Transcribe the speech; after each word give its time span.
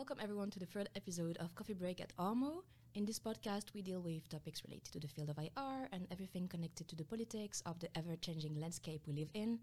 Welcome 0.00 0.20
everyone 0.22 0.48
to 0.52 0.58
the 0.58 0.64
third 0.64 0.88
episode 0.96 1.36
of 1.40 1.54
Coffee 1.54 1.74
Break 1.74 2.00
at 2.00 2.14
ARMO. 2.18 2.62
In 2.94 3.04
this 3.04 3.18
podcast, 3.18 3.74
we 3.74 3.82
deal 3.82 4.00
with 4.00 4.26
topics 4.30 4.62
related 4.64 4.90
to 4.92 4.98
the 4.98 5.06
field 5.06 5.28
of 5.28 5.36
IR 5.36 5.88
and 5.92 6.06
everything 6.10 6.48
connected 6.48 6.88
to 6.88 6.96
the 6.96 7.04
politics 7.04 7.62
of 7.66 7.78
the 7.80 7.88
ever-changing 7.98 8.58
landscape 8.58 9.02
we 9.06 9.12
live 9.12 9.28
in. 9.34 9.58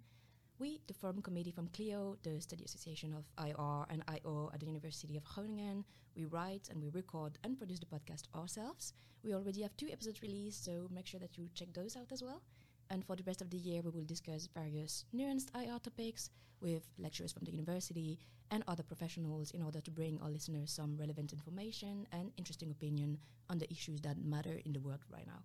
We, 0.60 0.80
the 0.86 0.94
Forum 0.94 1.23
Committee 1.23 1.50
from 1.50 1.70
CLIO, 1.70 2.18
the 2.22 2.40
Study 2.40 2.66
Association 2.66 3.16
of 3.16 3.26
IR 3.44 3.88
and 3.90 4.04
IO 4.08 4.52
at 4.54 4.59
the 4.59 4.68
University 4.68 5.18
of 5.18 5.23
Groningen, 5.23 5.84
we 6.16 6.26
write 6.26 6.67
and 6.70 6.84
we 6.84 6.90
record 6.90 7.40
and 7.44 7.58
produce 7.58 7.80
the 7.80 7.88
podcast 7.88 8.26
ourselves. 8.36 8.94
We 9.23 9.34
already 9.34 9.64
have 9.64 9.76
two 9.76 9.90
episodes 9.92 10.22
released, 10.22 10.64
so 10.64 10.88
make 10.94 11.08
sure 11.08 11.20
that 11.20 11.36
you 11.36 11.50
check 11.56 11.73
those 11.73 11.98
out 11.98 12.12
as 12.12 12.22
well. 12.22 12.44
And 12.90 13.05
for 13.05 13.16
the 13.16 13.23
rest 13.23 13.41
of 13.41 13.50
the 13.50 13.58
year, 13.58 13.82
we 13.82 13.91
will 13.91 14.05
discuss 14.05 14.48
various 14.54 15.05
nuanced 15.14 15.50
IR 15.55 15.80
topics 15.80 16.30
with 16.62 16.84
lecturers 16.98 17.34
from 17.34 17.44
the 17.44 17.52
university 17.52 18.18
and 18.50 18.64
other 18.68 18.84
professionals 18.84 19.52
in 19.52 19.62
order 19.62 19.82
to 19.82 19.91
bring 19.91 20.20
our 20.22 20.30
listeners 20.30 20.72
some 20.72 20.98
relevant 20.98 21.34
information 21.34 22.08
and 22.12 22.31
interesting 22.38 22.72
opinion 22.72 23.18
on 23.50 23.58
the 23.58 23.72
issues 23.72 24.02
that 24.02 24.18
matter 24.18 24.62
in 24.66 24.73
the 24.73 24.80
world 24.80 25.02
right 25.12 25.28
now. 25.28 25.44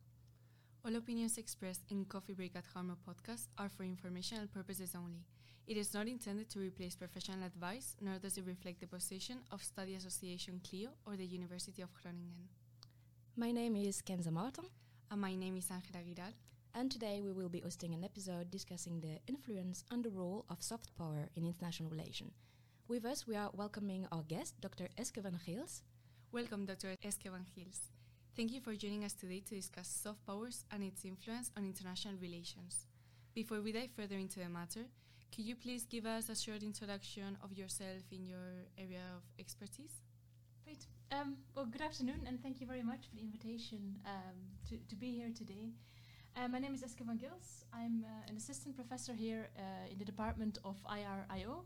All 0.84 0.96
opinions 0.96 1.38
expressed 1.38 1.82
in 1.90 2.04
Coffee 2.04 2.32
Break 2.32 2.56
at 2.56 2.64
ARMO 2.74 2.96
podcast 3.06 3.48
are 3.58 3.68
for 3.68 3.84
informational 3.84 4.46
purposes 4.46 4.94
only. 4.96 5.24
It 5.66 5.76
is 5.76 5.94
not 5.94 6.08
intended 6.08 6.50
to 6.50 6.58
replace 6.58 6.96
professional 6.96 7.44
advice, 7.44 7.94
nor 8.00 8.18
does 8.18 8.36
it 8.36 8.44
reflect 8.46 8.80
the 8.80 8.88
position 8.88 9.38
of 9.52 9.62
Study 9.62 9.94
Association 9.94 10.60
CLIO 10.68 10.90
or 11.06 11.16
the 11.16 11.24
University 11.24 11.82
of 11.82 11.94
Groningen. 11.94 12.48
My 13.36 13.52
name 13.52 13.76
is 13.76 14.02
Kenza 14.02 14.32
Martin. 14.32 14.64
And 15.12 15.20
my 15.20 15.34
name 15.34 15.58
is 15.58 15.70
Angela 15.70 16.02
Giral. 16.02 16.32
And 16.74 16.90
today 16.90 17.20
we 17.20 17.32
will 17.32 17.50
be 17.50 17.60
hosting 17.60 17.92
an 17.92 18.02
episode 18.02 18.50
discussing 18.50 19.00
the 19.00 19.18
influence 19.26 19.84
and 19.90 20.02
the 20.02 20.10
role 20.10 20.46
of 20.48 20.62
soft 20.62 20.96
power 20.96 21.28
in 21.36 21.44
international 21.44 21.90
relations. 21.90 22.32
With 22.88 23.04
us, 23.04 23.26
we 23.26 23.36
are 23.36 23.50
welcoming 23.52 24.06
our 24.10 24.22
guest, 24.22 24.58
Dr. 24.60 24.88
Eske 24.96 25.22
van 25.22 25.38
Gils. 25.44 25.82
Welcome, 26.32 26.64
Dr. 26.64 26.96
Eske 27.04 27.30
van 27.30 27.44
Gils. 27.54 27.90
Thank 28.34 28.52
you 28.52 28.60
for 28.62 28.74
joining 28.74 29.04
us 29.04 29.12
today 29.12 29.40
to 29.40 29.54
discuss 29.54 29.86
soft 29.86 30.24
powers 30.26 30.64
and 30.70 30.82
its 30.82 31.04
influence 31.04 31.50
on 31.58 31.66
international 31.66 32.14
relations. 32.18 32.86
Before 33.34 33.60
we 33.60 33.72
dive 33.72 33.90
further 33.94 34.16
into 34.16 34.40
the 34.40 34.48
matter, 34.48 34.86
could 35.34 35.44
you 35.44 35.56
please 35.56 35.84
give 35.84 36.06
us 36.06 36.30
a 36.30 36.34
short 36.34 36.62
introduction 36.62 37.36
of 37.42 37.52
yourself 37.52 38.02
in 38.10 38.24
your 38.24 38.64
area 38.78 39.04
of 39.14 39.22
expertise? 39.38 40.00
Great. 40.64 40.86
Um, 41.10 41.36
well, 41.54 41.66
good 41.66 41.82
afternoon, 41.82 42.22
and 42.26 42.42
thank 42.42 42.62
you 42.62 42.66
very 42.66 42.82
much 42.82 43.08
for 43.10 43.16
the 43.16 43.22
invitation 43.22 43.98
um, 44.06 44.36
to, 44.70 44.78
to 44.88 44.96
be 44.96 45.12
here 45.12 45.30
today. 45.36 45.72
Uh, 46.34 46.48
my 46.48 46.58
name 46.58 46.72
is 46.74 46.82
Eske 46.82 47.04
van 47.04 47.18
Gils. 47.18 47.66
I'm 47.74 48.04
uh, 48.04 48.30
an 48.30 48.36
assistant 48.36 48.74
professor 48.74 49.12
here 49.12 49.50
uh, 49.58 49.92
in 49.92 49.98
the 49.98 50.04
Department 50.04 50.58
of 50.64 50.76
IR/IO. 50.88 51.64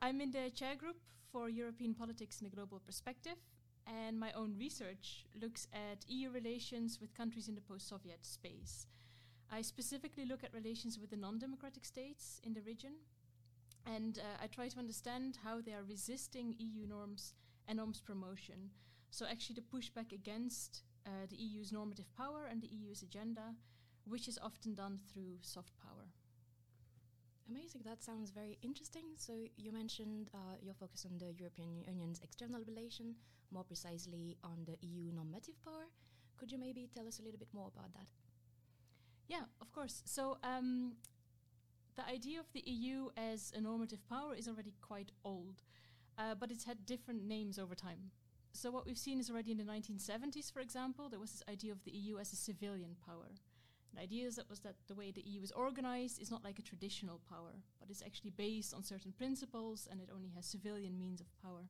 I'm 0.00 0.22
in 0.22 0.30
the 0.30 0.50
chair 0.54 0.74
group 0.74 0.96
for 1.30 1.50
European 1.50 1.94
politics 1.94 2.40
in 2.40 2.46
a 2.46 2.50
global 2.50 2.80
perspective, 2.80 3.36
and 3.86 4.18
my 4.18 4.32
own 4.32 4.56
research 4.58 5.26
looks 5.38 5.68
at 5.72 6.04
EU 6.08 6.30
relations 6.30 6.98
with 6.98 7.14
countries 7.14 7.48
in 7.48 7.54
the 7.54 7.60
post 7.60 7.86
Soviet 7.86 8.24
space. 8.24 8.86
I 9.52 9.60
specifically 9.60 10.24
look 10.24 10.42
at 10.44 10.54
relations 10.54 10.98
with 10.98 11.10
the 11.10 11.18
non 11.18 11.38
democratic 11.38 11.84
states 11.84 12.40
in 12.42 12.54
the 12.54 12.62
region, 12.62 12.94
and 13.84 14.18
uh, 14.18 14.42
I 14.42 14.46
try 14.46 14.68
to 14.68 14.78
understand 14.78 15.38
how 15.44 15.60
they 15.60 15.74
are 15.74 15.84
resisting 15.86 16.54
EU 16.58 16.86
norms 16.86 17.34
and 17.68 17.76
norms 17.76 18.00
promotion. 18.00 18.70
So, 19.10 19.26
actually, 19.26 19.56
the 19.56 19.76
pushback 19.76 20.12
against 20.12 20.84
uh, 21.06 21.26
the 21.28 21.36
EU's 21.36 21.70
normative 21.70 22.10
power 22.16 22.46
and 22.50 22.62
the 22.62 22.70
EU's 22.72 23.02
agenda, 23.02 23.54
which 24.06 24.28
is 24.28 24.38
often 24.42 24.74
done 24.74 24.98
through 25.12 25.38
soft 25.40 25.72
power. 25.80 26.06
Amazing. 27.50 27.82
That 27.84 28.02
sounds 28.02 28.30
very 28.30 28.58
interesting. 28.62 29.04
So 29.16 29.34
you 29.56 29.70
mentioned 29.70 30.30
uh, 30.32 30.56
your 30.62 30.74
focus 30.74 31.06
on 31.10 31.18
the 31.18 31.32
European 31.38 31.84
Union's 31.86 32.20
external 32.22 32.62
relation, 32.66 33.14
more 33.50 33.64
precisely 33.64 34.38
on 34.42 34.64
the 34.64 34.76
EU 34.86 35.12
normative 35.12 35.62
power. 35.62 35.84
Could 36.38 36.50
you 36.50 36.58
maybe 36.58 36.88
tell 36.94 37.06
us 37.06 37.18
a 37.18 37.22
little 37.22 37.38
bit 37.38 37.48
more 37.52 37.70
about 37.74 37.92
that? 37.94 38.06
Yeah, 39.28 39.44
of 39.60 39.72
course. 39.72 40.02
So 40.06 40.38
um, 40.42 40.94
the 41.96 42.06
idea 42.06 42.40
of 42.40 42.46
the 42.52 42.62
EU 42.64 43.08
as 43.16 43.52
a 43.54 43.60
normative 43.60 44.06
power 44.08 44.34
is 44.34 44.48
already 44.48 44.74
quite 44.80 45.12
old, 45.24 45.62
uh, 46.18 46.34
but 46.34 46.50
it's 46.50 46.64
had 46.64 46.86
different 46.86 47.24
names 47.24 47.58
over 47.58 47.74
time. 47.74 48.10
So 48.52 48.70
what 48.70 48.86
we've 48.86 48.98
seen 48.98 49.18
is 49.18 49.30
already 49.30 49.50
in 49.50 49.58
the 49.58 49.64
1970s, 49.64 50.52
for 50.52 50.60
example, 50.60 51.08
there 51.08 51.18
was 51.18 51.32
this 51.32 51.42
idea 51.48 51.72
of 51.72 51.82
the 51.84 51.90
EU 51.90 52.18
as 52.18 52.32
a 52.32 52.36
civilian 52.36 52.96
power. 53.04 53.28
The 53.94 54.02
idea 54.02 54.26
is 54.26 54.36
that 54.36 54.50
was 54.50 54.60
that 54.60 54.74
the 54.88 54.94
way 54.94 55.10
the 55.10 55.22
EU 55.22 55.42
is 55.42 55.52
organized 55.52 56.20
is 56.20 56.30
not 56.30 56.42
like 56.42 56.58
a 56.58 56.62
traditional 56.62 57.20
power, 57.28 57.54
but 57.78 57.90
it's 57.90 58.02
actually 58.02 58.30
based 58.30 58.74
on 58.74 58.82
certain 58.82 59.12
principles 59.12 59.86
and 59.90 60.00
it 60.00 60.10
only 60.14 60.30
has 60.34 60.46
civilian 60.46 60.98
means 60.98 61.20
of 61.20 61.26
power. 61.42 61.68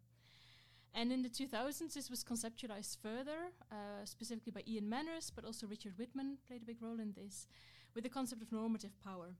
And 0.95 1.13
in 1.13 1.23
the 1.23 1.29
2000s, 1.29 1.93
this 1.93 2.09
was 2.09 2.23
conceptualized 2.23 2.99
further, 3.03 3.51
uh, 3.73 4.05
specifically 4.05 4.53
by 4.53 4.63
Ian 4.67 4.89
Manners, 4.89 5.33
but 5.35 5.45
also 5.45 5.67
Richard 5.67 5.99
Whitman 5.99 6.39
played 6.47 6.63
a 6.63 6.67
big 6.67 6.81
role 6.81 7.01
in 7.01 7.13
this, 7.13 7.47
with 7.95 8.05
the 8.05 8.11
concept 8.11 8.43
of 8.43 8.53
normative 8.53 8.99
power. 9.03 9.35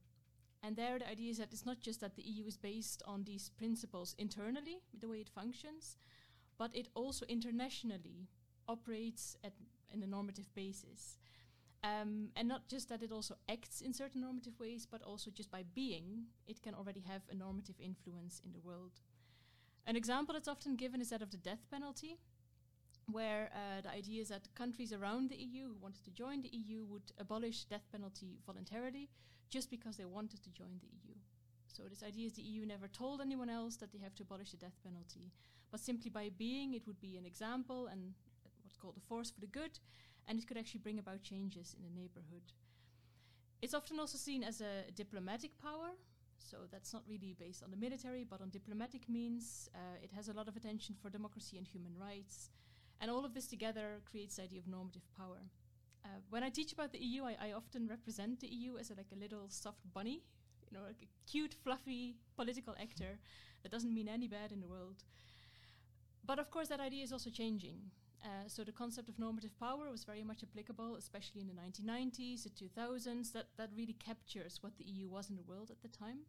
And 0.61 0.75
there, 0.75 0.99
the 0.99 1.09
idea 1.09 1.31
is 1.31 1.37
that 1.37 1.53
it's 1.53 1.65
not 1.65 1.79
just 1.79 2.01
that 2.01 2.15
the 2.15 2.23
EU 2.23 2.45
is 2.45 2.57
based 2.57 3.03
on 3.07 3.23
these 3.23 3.49
principles 3.49 4.15
internally, 4.17 4.79
the 4.99 5.07
way 5.07 5.17
it 5.17 5.29
functions, 5.29 5.95
but 6.57 6.75
it 6.75 6.89
also 6.93 7.25
internationally 7.27 8.27
operates 8.67 9.37
at, 9.43 9.53
in 9.93 10.03
a 10.03 10.07
normative 10.07 10.53
basis. 10.55 11.17
Um, 11.85 12.29
and 12.35 12.47
not 12.47 12.67
just 12.67 12.89
that 12.89 13.03
it 13.03 13.11
also 13.11 13.35
acts 13.47 13.81
in 13.81 13.93
certain 13.93 14.21
normative 14.21 14.59
ways, 14.59 14.87
but 14.89 15.03
also 15.03 15.29
just 15.29 15.51
by 15.51 15.63
being, 15.75 16.25
it 16.47 16.63
can 16.63 16.73
already 16.73 17.01
have 17.01 17.21
a 17.29 17.35
normative 17.35 17.75
influence 17.79 18.41
in 18.43 18.51
the 18.53 18.59
world. 18.59 19.01
An 19.85 19.95
example 19.95 20.33
that's 20.33 20.47
often 20.47 20.75
given 20.75 20.99
is 20.99 21.09
that 21.09 21.21
of 21.21 21.29
the 21.29 21.37
death 21.37 21.67
penalty, 21.69 22.17
where 23.11 23.51
uh, 23.53 23.81
the 23.81 23.91
idea 23.91 24.21
is 24.21 24.29
that 24.29 24.47
countries 24.55 24.93
around 24.93 25.29
the 25.29 25.35
EU 25.35 25.67
who 25.67 25.77
wanted 25.79 26.03
to 26.05 26.11
join 26.11 26.41
the 26.41 26.49
EU 26.49 26.85
would 26.85 27.11
abolish 27.19 27.65
death 27.65 27.85
penalty 27.91 28.39
voluntarily 28.47 29.07
just 29.51 29.69
because 29.69 29.95
they 29.95 30.05
wanted 30.05 30.41
to 30.43 30.49
join 30.49 30.79
the 30.79 30.87
EU. 30.87 31.13
So 31.67 31.83
this 31.87 32.01
idea 32.01 32.25
is 32.25 32.33
the 32.33 32.41
EU 32.41 32.65
never 32.65 32.87
told 32.87 33.21
anyone 33.21 33.49
else 33.49 33.75
that 33.75 33.91
they 33.91 33.99
have 33.99 34.15
to 34.15 34.23
abolish 34.23 34.51
the 34.51 34.57
death 34.57 34.79
penalty, 34.83 35.31
but 35.69 35.81
simply 35.81 36.09
by 36.09 36.31
being, 36.35 36.73
it 36.73 36.87
would 36.87 36.99
be 36.99 37.17
an 37.17 37.25
example 37.25 37.87
and 37.87 38.13
what's 38.63 38.77
called 38.77 38.97
a 38.97 39.07
force 39.07 39.29
for 39.29 39.41
the 39.41 39.47
good, 39.47 39.77
and 40.27 40.39
it 40.39 40.47
could 40.47 40.57
actually 40.57 40.81
bring 40.81 40.99
about 40.99 41.21
changes 41.21 41.75
in 41.77 41.83
the 41.83 41.99
neighborhood. 41.99 42.53
It's 43.61 43.73
often 43.73 43.99
also 43.99 44.17
seen 44.17 44.43
as 44.43 44.61
a 44.61 44.91
diplomatic 44.95 45.57
power, 45.61 45.91
so 46.37 46.57
that's 46.71 46.93
not 46.93 47.03
really 47.07 47.35
based 47.39 47.63
on 47.63 47.71
the 47.71 47.77
military, 47.77 48.23
but 48.23 48.41
on 48.41 48.49
diplomatic 48.49 49.09
means. 49.09 49.69
Uh, 49.73 50.03
it 50.03 50.11
has 50.11 50.27
a 50.29 50.33
lot 50.33 50.47
of 50.47 50.55
attention 50.55 50.95
for 51.01 51.09
democracy 51.09 51.57
and 51.57 51.67
human 51.67 51.93
rights, 51.99 52.49
and 53.01 53.09
all 53.09 53.25
of 53.25 53.33
this 53.33 53.47
together 53.47 54.01
creates 54.09 54.35
the 54.35 54.43
idea 54.43 54.59
of 54.59 54.67
normative 54.67 55.03
power. 55.17 55.41
Uh, 56.03 56.07
when 56.29 56.43
I 56.43 56.49
teach 56.49 56.73
about 56.73 56.91
the 56.91 56.99
EU, 56.99 57.23
I, 57.23 57.35
I 57.41 57.51
often 57.53 57.87
represent 57.87 58.39
the 58.39 58.47
EU 58.47 58.77
as 58.77 58.91
a, 58.91 58.95
like 58.95 59.11
a 59.11 59.19
little 59.19 59.45
soft 59.49 59.81
bunny, 59.93 60.21
you 60.69 60.77
know, 60.77 60.85
like 60.85 61.01
a 61.01 61.29
cute, 61.29 61.55
fluffy 61.63 62.15
political 62.35 62.75
actor 62.79 63.17
that 63.63 63.71
doesn't 63.71 63.93
mean 63.93 64.07
any 64.07 64.27
bad 64.27 64.51
in 64.51 64.61
the 64.61 64.67
world. 64.67 65.03
But 66.23 66.39
of 66.39 66.51
course, 66.51 66.67
that 66.67 66.79
idea 66.79 67.03
is 67.03 67.11
also 67.11 67.29
changing. 67.29 67.79
Uh, 68.23 68.47
so 68.47 68.63
the 68.63 68.71
concept 68.71 69.09
of 69.09 69.19
normative 69.19 69.57
power 69.59 69.89
was 69.91 70.03
very 70.03 70.23
much 70.23 70.43
applicable, 70.43 70.95
especially 70.95 71.41
in 71.41 71.47
the 71.47 71.53
1990s, 71.53 72.43
the 72.43 72.49
2000s. 72.49 73.31
That 73.33 73.47
that 73.57 73.69
really 73.75 73.93
captures 73.93 74.59
what 74.61 74.77
the 74.77 74.85
EU 74.85 75.07
was 75.09 75.29
in 75.29 75.35
the 75.35 75.43
world 75.43 75.69
at 75.71 75.81
the 75.81 75.97
time. 75.97 76.19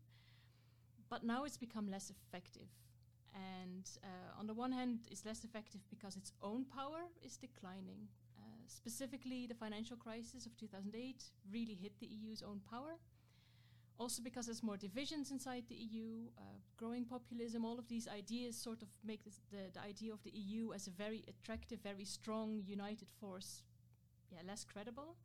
But 1.09 1.25
now 1.25 1.45
it's 1.45 1.57
become 1.57 1.91
less 1.91 2.11
effective. 2.11 2.69
And 3.35 3.89
uh, 4.03 4.41
on 4.41 4.47
the 4.47 4.55
one 4.55 4.73
hand, 4.73 5.01
it's 5.11 5.25
less 5.25 5.45
effective 5.45 5.81
because 5.91 6.17
its 6.17 6.33
own 6.43 6.65
power 6.65 7.03
is 7.23 7.37
declining. 7.37 8.09
Uh, 8.37 8.41
specifically, 8.67 9.47
the 9.47 9.55
financial 9.55 9.97
crisis 9.97 10.47
of 10.47 10.57
2008 10.57 11.25
really 11.53 11.75
hit 11.75 11.93
the 12.01 12.07
EU's 12.07 12.43
own 12.43 12.61
power. 12.71 12.97
Also, 13.99 14.23
because 14.23 14.47
there's 14.47 14.63
more 14.63 14.77
divisions 14.77 15.31
inside 15.31 15.65
the 15.69 15.75
EU, 15.75 16.29
uh, 16.39 16.43
growing 16.77 17.05
populism, 17.05 17.65
all 17.65 17.79
of 17.79 17.89
these 17.89 18.07
ideas 18.07 18.55
sort 18.57 18.83
of 18.83 18.89
make 19.03 19.25
this, 19.25 19.41
the, 19.51 19.71
the 19.73 19.81
idea 19.81 20.13
of 20.13 20.23
the 20.23 20.31
EU 20.31 20.73
as 20.75 20.87
a 20.87 20.91
very 20.91 21.25
attractive, 21.29 21.79
very 21.83 22.05
strong, 22.05 22.63
united 22.67 23.09
force 23.19 23.63
yeah, 24.31 24.41
less 24.47 24.65
credible. 24.65 25.17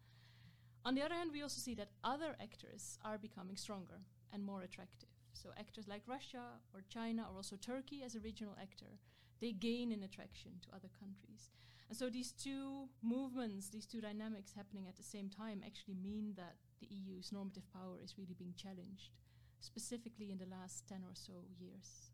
On 0.86 0.96
the 0.96 1.02
other 1.02 1.16
hand, 1.16 1.32
we 1.34 1.42
also 1.42 1.60
see 1.60 1.76
that 1.76 1.90
other 2.04 2.36
actors 2.42 2.98
are 3.04 3.18
becoming 3.18 3.58
stronger 3.58 4.00
and 4.34 4.44
more 4.44 4.62
attractive. 4.62 5.10
So 5.34 5.50
actors 5.58 5.88
like 5.88 6.02
Russia 6.08 6.44
or 6.74 6.82
China 6.90 7.26
or 7.30 7.38
also 7.38 7.56
Turkey 7.56 8.04
as 8.04 8.16
a 8.16 8.20
regional 8.20 8.56
actor, 8.62 8.98
they 9.42 9.52
gain 9.52 9.92
in 9.92 10.04
attraction 10.04 10.52
to 10.62 10.76
other 10.76 10.90
countries. 11.00 11.52
And 11.90 11.98
so 11.98 12.10
these 12.10 12.32
two 12.32 12.88
movements, 13.02 13.70
these 13.70 13.86
two 13.86 14.02
dynamics 14.02 14.54
happening 14.56 14.88
at 14.88 14.96
the 14.96 15.04
same 15.04 15.30
time 15.30 15.62
actually 15.66 15.96
mean 15.96 16.34
that 16.38 16.56
the 16.82 16.88
EU's 16.90 17.32
normative 17.32 17.72
power 17.72 17.98
is 18.04 18.18
really 18.18 18.36
being 18.38 18.54
challenged, 18.58 19.14
specifically 19.60 20.32
in 20.32 20.38
the 20.38 20.50
last 20.50 20.88
10 20.90 21.04
or 21.06 21.14
so 21.14 21.46
years. 21.60 22.12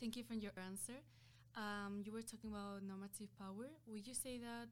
Thank 0.00 0.16
you 0.16 0.24
for 0.24 0.34
your 0.34 0.52
answer. 0.58 1.00
Um, 1.56 2.02
you 2.04 2.12
were 2.12 2.22
talking 2.22 2.50
about 2.50 2.82
normative 2.82 3.28
power. 3.38 3.66
Would 3.86 4.06
you 4.06 4.14
say 4.14 4.38
that 4.38 4.68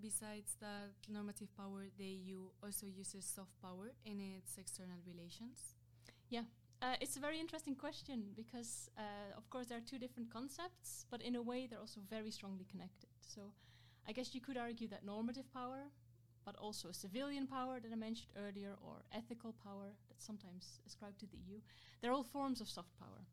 besides 0.00 0.56
that 0.60 0.92
normative 1.08 1.54
power, 1.56 1.84
the 1.98 2.04
EU 2.04 2.48
also 2.62 2.86
uses 2.86 3.24
soft 3.24 3.52
power 3.60 3.92
in 4.04 4.20
its 4.20 4.56
external 4.58 4.98
relations? 5.06 5.76
Yeah. 6.30 6.44
Uh, 6.80 6.96
it's 7.00 7.16
a 7.16 7.20
very 7.20 7.38
interesting 7.38 7.76
question 7.76 8.24
because, 8.34 8.90
uh, 8.98 9.36
of 9.36 9.48
course, 9.50 9.68
there 9.68 9.78
are 9.78 9.86
two 9.88 9.98
different 9.98 10.32
concepts, 10.32 11.06
but 11.10 11.22
in 11.22 11.36
a 11.36 11.42
way, 11.42 11.68
they're 11.68 11.78
also 11.78 12.00
very 12.10 12.30
strongly 12.30 12.66
connected. 12.68 13.08
So, 13.20 13.52
I 14.08 14.12
guess 14.12 14.34
you 14.34 14.40
could 14.40 14.56
argue 14.56 14.88
that 14.88 15.04
normative 15.04 15.52
power, 15.52 15.84
but 16.44 16.56
also 16.56 16.88
a 16.88 16.94
civilian 16.94 17.46
power 17.46 17.80
that 17.80 17.92
I 17.92 17.96
mentioned 17.96 18.32
earlier, 18.36 18.74
or 18.82 19.04
ethical 19.12 19.54
power 19.64 19.88
that's 20.08 20.24
sometimes 20.24 20.80
ascribed 20.86 21.20
to 21.20 21.26
the 21.26 21.36
EU, 21.36 21.58
they're 22.00 22.12
all 22.12 22.24
forms 22.24 22.60
of 22.60 22.68
soft 22.68 22.98
power. 22.98 23.26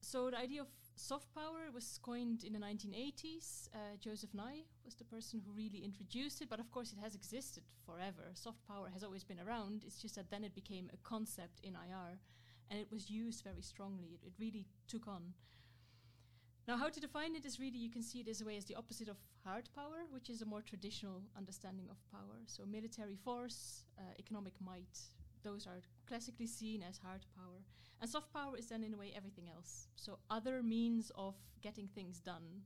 So, 0.00 0.30
the 0.30 0.38
idea 0.38 0.60
of 0.62 0.68
soft 0.96 1.34
power 1.34 1.70
was 1.74 1.98
coined 2.02 2.44
in 2.44 2.52
the 2.52 2.58
1980s. 2.58 3.68
Uh, 3.74 3.96
Joseph 4.00 4.32
Nye 4.32 4.64
was 4.84 4.94
the 4.94 5.04
person 5.04 5.42
who 5.44 5.52
really 5.52 5.84
introduced 5.84 6.40
it, 6.40 6.48
but 6.48 6.60
of 6.60 6.70
course, 6.70 6.92
it 6.92 6.98
has 7.02 7.14
existed 7.14 7.64
forever. 7.84 8.30
Soft 8.34 8.66
power 8.66 8.88
has 8.92 9.02
always 9.02 9.24
been 9.24 9.40
around, 9.40 9.82
it's 9.86 10.00
just 10.00 10.14
that 10.14 10.30
then 10.30 10.44
it 10.44 10.54
became 10.54 10.88
a 10.92 10.96
concept 11.08 11.60
in 11.62 11.74
IR 11.74 12.18
and 12.70 12.78
it 12.78 12.88
was 12.90 13.10
used 13.10 13.44
very 13.44 13.62
strongly. 13.62 14.18
It, 14.22 14.26
it 14.28 14.32
really 14.38 14.66
took 14.86 15.08
on. 15.08 15.34
Now, 16.68 16.76
how 16.76 16.90
to 16.90 17.00
define 17.00 17.34
it 17.34 17.46
is 17.46 17.58
really 17.58 17.78
you 17.78 17.88
can 17.88 18.02
see 18.02 18.20
it 18.20 18.28
as 18.28 18.42
a 18.42 18.44
way 18.44 18.58
as 18.58 18.66
the 18.66 18.74
opposite 18.74 19.08
of 19.08 19.16
hard 19.42 19.70
power, 19.74 20.04
which 20.10 20.28
is 20.28 20.42
a 20.42 20.44
more 20.44 20.60
traditional 20.60 21.22
understanding 21.34 21.86
of 21.90 21.96
power. 22.12 22.44
So, 22.44 22.66
military 22.66 23.16
force, 23.16 23.86
uh, 23.98 24.02
economic 24.18 24.52
might, 24.60 24.98
those 25.42 25.66
are 25.66 25.80
classically 26.06 26.46
seen 26.46 26.82
as 26.82 26.98
hard 26.98 27.24
power. 27.34 27.64
And 28.02 28.10
soft 28.10 28.34
power 28.34 28.54
is 28.54 28.66
then, 28.66 28.84
in 28.84 28.92
a 28.92 28.98
way, 28.98 29.14
everything 29.16 29.48
else. 29.48 29.88
So, 29.96 30.18
other 30.28 30.62
means 30.62 31.10
of 31.14 31.36
getting 31.62 31.88
things 31.88 32.20
done, 32.20 32.60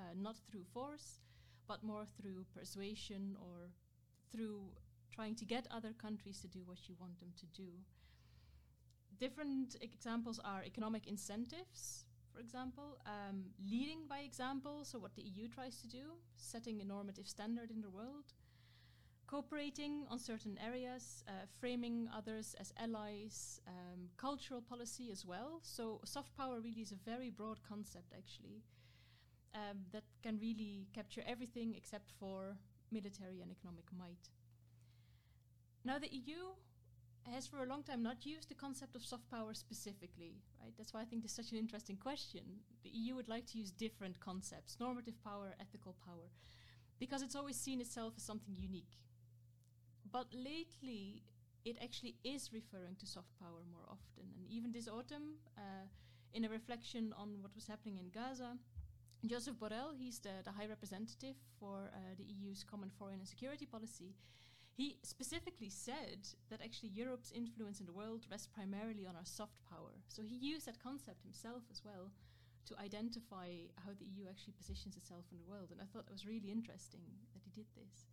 uh, 0.00 0.14
not 0.16 0.34
through 0.50 0.64
force, 0.74 1.20
but 1.68 1.84
more 1.84 2.06
through 2.20 2.44
persuasion 2.52 3.36
or 3.40 3.70
through 4.32 4.62
trying 5.14 5.36
to 5.36 5.44
get 5.44 5.68
other 5.70 5.92
countries 5.92 6.40
to 6.40 6.48
do 6.48 6.62
what 6.64 6.88
you 6.88 6.96
want 6.98 7.20
them 7.20 7.30
to 7.38 7.46
do. 7.46 7.68
Different 9.16 9.76
examples 9.80 10.40
are 10.44 10.64
economic 10.64 11.06
incentives, 11.06 12.04
for 12.38 12.42
example, 12.42 12.98
um, 13.04 13.42
leading 13.68 14.06
by 14.08 14.20
example, 14.20 14.84
so 14.84 14.96
what 14.96 15.12
the 15.16 15.22
EU 15.22 15.48
tries 15.48 15.80
to 15.80 15.88
do, 15.88 16.14
setting 16.36 16.80
a 16.80 16.84
normative 16.84 17.26
standard 17.26 17.68
in 17.68 17.80
the 17.80 17.90
world, 17.90 18.32
cooperating 19.26 20.04
on 20.08 20.20
certain 20.20 20.56
areas, 20.64 21.24
uh, 21.26 21.32
framing 21.58 22.08
others 22.16 22.54
as 22.60 22.72
allies, 22.78 23.60
um, 23.66 24.08
cultural 24.16 24.62
policy 24.62 25.10
as 25.10 25.26
well. 25.26 25.58
So, 25.62 26.00
soft 26.04 26.32
power 26.36 26.60
really 26.60 26.82
is 26.82 26.92
a 26.92 27.10
very 27.10 27.28
broad 27.28 27.58
concept, 27.68 28.12
actually, 28.16 28.62
um, 29.52 29.78
that 29.90 30.04
can 30.22 30.38
really 30.38 30.86
capture 30.94 31.24
everything 31.26 31.74
except 31.76 32.12
for 32.20 32.56
military 32.92 33.40
and 33.40 33.50
economic 33.50 33.86
might. 33.98 34.30
Now, 35.84 35.98
the 35.98 36.14
EU 36.14 36.54
has 37.34 37.46
for 37.46 37.62
a 37.62 37.66
long 37.66 37.82
time 37.82 38.02
not 38.02 38.26
used 38.26 38.48
the 38.48 38.54
concept 38.54 38.94
of 38.94 39.04
soft 39.04 39.30
power 39.30 39.54
specifically, 39.54 40.42
right? 40.60 40.72
That's 40.76 40.94
why 40.94 41.02
I 41.02 41.04
think 41.04 41.22
this 41.22 41.32
is 41.32 41.36
such 41.36 41.52
an 41.52 41.58
interesting 41.58 41.96
question. 41.96 42.42
The 42.82 42.90
EU 42.90 43.14
would 43.16 43.28
like 43.28 43.46
to 43.46 43.58
use 43.58 43.70
different 43.70 44.20
concepts 44.20 44.78
normative 44.80 45.22
power, 45.22 45.54
ethical 45.60 45.94
power 46.04 46.30
because 46.98 47.22
it's 47.22 47.36
always 47.36 47.56
seen 47.56 47.80
itself 47.80 48.14
as 48.16 48.22
something 48.22 48.54
unique. 48.56 48.98
But 50.10 50.26
lately, 50.32 51.22
it 51.64 51.76
actually 51.82 52.16
is 52.24 52.50
referring 52.52 52.96
to 53.00 53.06
soft 53.06 53.38
power 53.38 53.62
more 53.70 53.86
often. 53.88 54.24
And 54.36 54.46
even 54.48 54.72
this 54.72 54.88
autumn, 54.88 55.36
uh, 55.56 55.86
in 56.32 56.44
a 56.44 56.48
reflection 56.48 57.14
on 57.16 57.42
what 57.42 57.54
was 57.54 57.66
happening 57.66 57.98
in 57.98 58.10
Gaza, 58.10 58.56
Joseph 59.26 59.56
Borrell, 59.56 59.94
he's 59.98 60.20
the, 60.20 60.30
the 60.44 60.52
High 60.52 60.66
Representative 60.66 61.36
for 61.58 61.90
uh, 61.92 61.98
the 62.16 62.24
EU's 62.24 62.64
Common 62.64 62.90
Foreign 62.98 63.18
and 63.18 63.28
Security 63.28 63.66
Policy, 63.66 64.14
he 64.78 64.96
specifically 65.02 65.70
said 65.70 66.22
that 66.50 66.62
actually 66.62 66.90
Europe's 66.90 67.32
influence 67.32 67.80
in 67.80 67.86
the 67.86 67.92
world 67.92 68.26
rests 68.30 68.46
primarily 68.46 69.08
on 69.08 69.16
our 69.16 69.26
soft 69.26 69.58
power. 69.68 69.90
So 70.06 70.22
he 70.22 70.36
used 70.36 70.66
that 70.66 70.80
concept 70.80 71.24
himself 71.24 71.64
as 71.68 71.82
well 71.84 72.12
to 72.66 72.78
identify 72.78 73.48
how 73.74 73.90
the 73.98 74.04
EU 74.04 74.30
actually 74.30 74.52
positions 74.52 74.96
itself 74.96 75.24
in 75.32 75.38
the 75.38 75.50
world. 75.50 75.70
And 75.72 75.80
I 75.82 75.84
thought 75.90 76.06
it 76.06 76.12
was 76.12 76.28
really 76.28 76.52
interesting 76.52 77.02
that 77.34 77.42
he 77.42 77.50
did 77.50 77.66
this. 77.74 78.06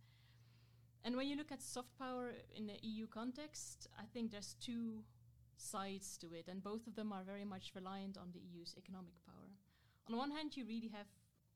And 1.04 1.16
when 1.16 1.28
you 1.28 1.36
look 1.36 1.52
at 1.52 1.62
soft 1.62 1.96
power 2.00 2.34
in 2.56 2.66
the 2.66 2.82
EU 2.82 3.06
context, 3.06 3.86
I 3.96 4.02
think 4.12 4.32
there's 4.32 4.56
two 4.58 5.04
sides 5.56 6.18
to 6.18 6.34
it, 6.34 6.48
and 6.48 6.64
both 6.64 6.88
of 6.88 6.96
them 6.96 7.12
are 7.12 7.22
very 7.22 7.44
much 7.44 7.76
reliant 7.76 8.18
on 8.18 8.32
the 8.32 8.40
EU's 8.40 8.74
economic 8.76 9.14
power. 9.24 9.54
On 10.08 10.16
one 10.16 10.32
hand, 10.32 10.56
you 10.56 10.66
really 10.66 10.90
have, 10.92 11.06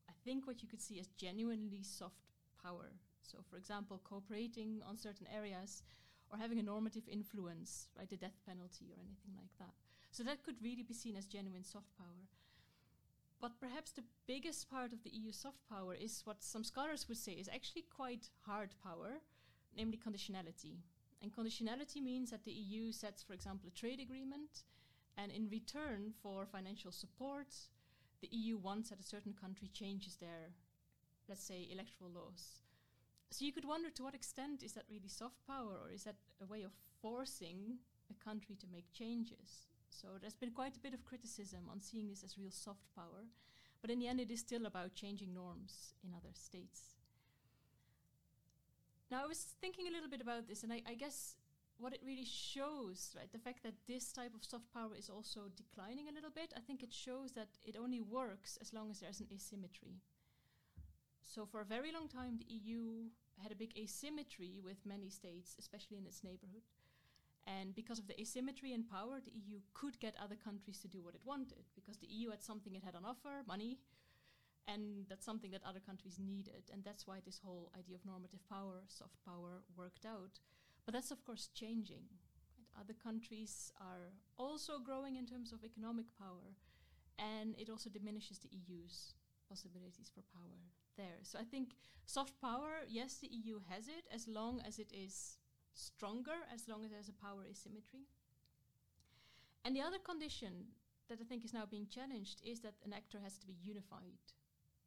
I 0.09 0.13
think, 0.25 0.47
what 0.47 0.63
you 0.63 0.69
could 0.69 0.81
see 0.81 1.01
as 1.01 1.09
genuinely 1.19 1.83
soft 1.83 2.31
power 2.63 2.93
so, 3.23 3.39
for 3.49 3.57
example, 3.57 4.01
cooperating 4.05 4.83
on 4.89 4.97
certain 4.97 5.27
areas 5.35 5.83
or 6.31 6.39
having 6.39 6.59
a 6.59 6.63
normative 6.63 7.09
influence, 7.09 7.89
right, 7.97 8.09
the 8.09 8.17
death 8.17 8.39
penalty 8.47 8.87
or 8.93 9.01
anything 9.01 9.35
like 9.37 9.51
that. 9.59 9.75
So, 10.11 10.23
that 10.25 10.43
could 10.43 10.63
really 10.63 10.83
be 10.83 10.95
seen 10.95 11.17
as 11.17 11.27
genuine 11.27 11.65
soft 11.65 11.97
power. 11.97 12.27
But 13.41 13.59
perhaps 13.59 13.93
the 13.93 14.05
biggest 14.27 14.71
part 14.71 14.93
of 14.93 15.03
the 15.03 15.11
EU 15.11 15.33
soft 15.33 15.67
power 15.69 15.95
is 15.95 16.23
what 16.25 16.43
some 16.43 16.63
scholars 16.63 17.09
would 17.09 17.17
say 17.17 17.33
is 17.33 17.49
actually 17.49 17.87
quite 17.95 18.29
hard 18.45 18.75
power, 18.85 19.23
namely 19.77 19.99
conditionality. 19.99 20.77
And 21.23 21.33
conditionality 21.35 22.03
means 22.03 22.31
that 22.31 22.45
the 22.45 22.53
EU 22.53 22.93
sets, 22.93 23.23
for 23.23 23.33
example, 23.33 23.69
a 23.69 23.79
trade 23.79 24.01
agreement, 24.01 24.65
and 25.17 25.33
in 25.33 25.49
return 25.49 26.13
for 26.23 26.47
financial 26.47 26.93
support, 26.93 27.55
the 28.21 28.29
EU 28.31 28.59
wants 28.59 28.91
that 28.91 29.01
a 29.01 29.03
certain 29.03 29.33
country 29.33 29.69
changes 29.73 30.17
their, 30.17 30.53
let's 31.29 31.45
say, 31.45 31.69
electoral 31.73 32.11
laws. 32.11 32.61
So 33.31 33.45
you 33.45 33.53
could 33.53 33.65
wonder 33.65 33.91
to 33.91 34.03
what 34.03 34.15
extent 34.15 34.63
is 34.63 34.73
that 34.73 34.85
really 34.91 35.09
soft 35.09 35.47
power, 35.47 35.79
or 35.85 35.91
is 35.93 36.05
that 36.05 36.17
a 36.43 36.47
way 36.47 36.63
of 36.63 36.73
forcing 37.01 37.79
a 38.11 38.25
country 38.25 38.57
to 38.57 38.67
make 38.73 38.93
changes? 38.93 39.69
So 39.89 40.09
there's 40.21 40.35
been 40.35 40.51
quite 40.51 40.77
a 40.77 40.81
bit 40.81 40.95
of 40.95 41.05
criticism 41.05 41.61
on 41.71 41.81
seeing 41.81 42.09
this 42.09 42.25
as 42.25 42.39
real 42.39 42.51
soft 42.51 42.85
power, 42.95 43.27
but 43.81 43.91
in 43.91 44.01
the 44.01 44.09
end, 44.09 44.21
it 44.21 44.31
is 44.31 44.41
still 44.41 44.67
about 44.67 44.95
changing 44.95 45.33
norms 45.33 45.95
in 46.05 46.13
other 46.13 46.35
states. 46.35 46.97
Now, 49.11 49.25
I 49.25 49.27
was 49.27 49.55
thinking 49.61 49.87
a 49.89 49.93
little 49.93 50.09
bit 50.09 50.21
about 50.21 50.49
this, 50.49 50.63
and 50.63 50.73
I, 50.73 50.83
I 50.89 50.95
guess 50.95 51.37
what 51.79 51.95
it 51.95 52.01
really 52.05 52.27
shows, 52.27 53.15
right, 53.17 53.31
the 53.33 53.39
fact 53.39 53.63
that 53.63 53.75
this 53.89 54.13
type 54.13 54.35
of 54.35 54.45
soft 54.45 54.73
power 54.75 54.95
is 54.97 55.09
also 55.09 55.43
declining 55.57 56.09
a 56.09 56.13
little 56.13 56.31
bit, 56.31 56.53
I 56.57 56.61
think 56.61 56.83
it 56.83 56.93
shows 56.93 57.33
that 57.33 57.49
it 57.65 57.77
only 57.77 58.01
works 58.01 58.59
as 58.61 58.73
long 58.73 58.91
as 58.91 59.01
there's 59.01 59.21
an 59.21 59.29
asymmetry. 59.33 59.97
So, 61.23 61.47
for 61.47 61.61
a 61.61 61.65
very 61.65 61.93
long 61.93 62.09
time, 62.09 62.39
the 62.39 62.55
EU 62.55 63.07
had 63.43 63.53
a 63.53 63.57
big 63.57 63.73
asymmetry 63.77 64.61
with 64.63 64.87
many 64.87 65.11
states, 65.11 65.57
especially 65.59 65.99
in 65.99 66.07
its 66.07 66.23
neighborhood. 66.23 66.63
And 67.47 67.75
because 67.75 67.99
of 67.99 68.07
the 68.07 68.21
asymmetry 68.21 68.73
in 68.73 68.85
power, 68.85 69.21
the 69.21 69.33
EU 69.33 69.61
could 69.73 69.99
get 69.99 70.15
other 70.23 70.37
countries 70.37 70.79
to 70.81 70.89
do 70.89 71.03
what 71.03 71.15
it 71.15 71.23
wanted, 71.25 71.65
because 71.75 71.97
the 71.99 72.07
EU 72.07 72.31
had 72.31 72.43
something 72.43 72.75
it 72.75 72.85
had 72.85 72.95
on 72.95 73.05
offer, 73.05 73.43
money, 73.47 73.79
and 74.69 75.07
that's 75.09 75.25
something 75.25 75.51
that 75.51 75.65
other 75.65 75.81
countries 75.81 76.19
needed. 76.19 76.71
And 76.73 76.85
that's 76.85 77.07
why 77.07 77.19
this 77.25 77.41
whole 77.43 77.73
idea 77.77 77.97
of 77.97 78.05
normative 78.05 78.47
power, 78.49 78.85
soft 78.89 79.17
power, 79.25 79.63
worked 79.77 80.05
out. 80.05 80.39
But 80.85 80.95
that's, 80.95 81.11
of 81.11 81.25
course, 81.25 81.49
changing. 81.55 82.05
Right? 82.59 82.81
Other 82.81 82.95
countries 82.95 83.73
are 83.81 84.13
also 84.37 84.79
growing 84.79 85.17
in 85.17 85.27
terms 85.27 85.53
of 85.53 85.65
economic 85.65 86.07
power, 86.19 86.55
and 87.19 87.55
it 87.59 87.71
also 87.71 87.91
diminishes 87.91 88.39
the 88.39 88.51
EU's 88.53 89.15
possibilities 89.49 90.11
for 90.15 90.23
power 90.33 90.55
there. 91.01 91.19
So 91.23 91.39
I 91.39 91.45
think 91.45 91.67
soft 92.05 92.35
power, 92.41 92.73
yes, 92.89 93.17
the 93.17 93.33
EU 93.39 93.61
has 93.73 93.89
it 93.89 94.05
as 94.13 94.29
long 94.29 94.61
as 94.69 94.79
it 94.79 94.93
is 94.93 95.39
stronger, 95.73 96.39
as 96.53 96.69
long 96.69 96.85
as 96.85 96.91
there's 96.91 97.09
a 97.09 97.25
power 97.25 97.43
asymmetry. 97.51 98.05
And 99.65 99.75
the 99.75 99.87
other 99.89 99.99
condition 99.99 100.53
that 101.09 101.21
I 101.21 101.25
think 101.25 101.45
is 101.45 101.55
now 101.55 101.67
being 101.67 101.89
challenged 101.89 102.41
is 102.45 102.61
that 102.61 102.75
an 102.85 102.93
actor 102.93 103.19
has 103.23 103.39
to 103.39 103.47
be 103.47 103.57
unified. 103.63 104.25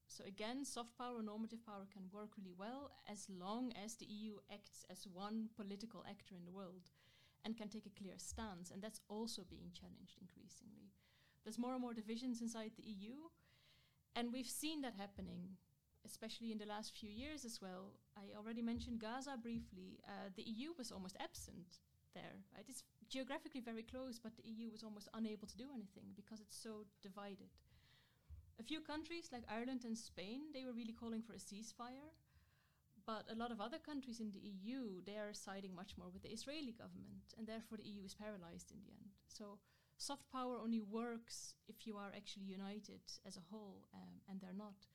So 0.07 0.23
again, 0.25 0.63
soft 0.65 0.97
power, 0.97 1.17
or 1.17 1.23
normative 1.23 1.65
power 1.65 1.85
can 1.91 2.03
work 2.11 2.37
really 2.37 2.53
well 2.57 2.91
as 3.09 3.27
long 3.29 3.73
as 3.83 3.95
the 3.95 4.05
EU 4.05 4.37
acts 4.51 4.85
as 4.89 5.07
one 5.11 5.49
political 5.55 6.05
actor 6.07 6.35
in 6.35 6.45
the 6.45 6.51
world 6.51 6.91
and 7.43 7.57
can 7.57 7.67
take 7.67 7.85
a 7.85 7.97
clear 7.99 8.17
stance. 8.17 8.71
And 8.71 8.81
that's 8.81 9.01
also 9.09 9.41
being 9.49 9.71
challenged 9.73 10.17
increasingly. 10.21 10.93
There's 11.43 11.59
more 11.59 11.73
and 11.73 11.81
more 11.81 11.93
divisions 11.93 12.41
inside 12.41 12.71
the 12.77 12.87
EU, 12.87 13.15
and 14.15 14.31
we've 14.31 14.47
seen 14.61 14.81
that 14.81 14.95
happening 14.97 15.57
especially 16.05 16.51
in 16.51 16.57
the 16.57 16.65
last 16.65 16.93
few 16.95 17.09
years 17.09 17.45
as 17.45 17.61
well. 17.61 17.93
I 18.17 18.35
already 18.37 18.61
mentioned 18.61 18.99
Gaza 18.99 19.37
briefly. 19.41 19.99
Uh, 20.07 20.29
the 20.35 20.43
EU 20.43 20.73
was 20.77 20.91
almost 20.91 21.17
absent 21.19 21.79
there. 22.13 22.43
Right? 22.55 22.65
It's 22.67 22.83
geographically 23.09 23.61
very 23.61 23.83
close, 23.83 24.19
but 24.19 24.35
the 24.35 24.47
EU 24.47 24.69
was 24.69 24.83
almost 24.83 25.09
unable 25.13 25.47
to 25.47 25.57
do 25.57 25.67
anything 25.73 26.13
because 26.15 26.39
it's 26.39 26.57
so 26.57 26.85
divided. 27.01 27.51
A 28.59 28.63
few 28.63 28.81
countries 28.81 29.29
like 29.31 29.43
Ireland 29.49 29.81
and 29.83 29.97
Spain, 29.97 30.53
they 30.53 30.63
were 30.65 30.73
really 30.73 30.93
calling 30.93 31.21
for 31.21 31.33
a 31.33 31.37
ceasefire. 31.41 32.13
But 33.05 33.25
a 33.29 33.35
lot 33.35 33.51
of 33.51 33.59
other 33.59 33.79
countries 33.79 34.21
in 34.21 34.31
the 34.31 34.39
EU, 34.39 35.01
they 35.05 35.17
are 35.17 35.33
siding 35.33 35.75
much 35.75 35.97
more 35.97 36.07
with 36.13 36.23
the 36.23 36.31
Israeli 36.31 36.71
government, 36.71 37.35
and 37.37 37.45
therefore 37.45 37.77
the 37.77 37.83
EU 37.83 38.03
is 38.05 38.13
paralyzed 38.13 38.71
in 38.71 38.79
the 38.79 38.93
end. 38.95 39.11
So 39.27 39.59
soft 39.97 40.29
power 40.31 40.55
only 40.55 40.79
works 40.79 41.55
if 41.67 41.85
you 41.85 41.97
are 41.97 42.13
actually 42.15 42.45
united 42.45 43.01
as 43.25 43.35
a 43.35 43.43
whole, 43.51 43.89
um, 43.93 44.21
and 44.29 44.39
they're 44.39 44.55
not. 44.55 44.87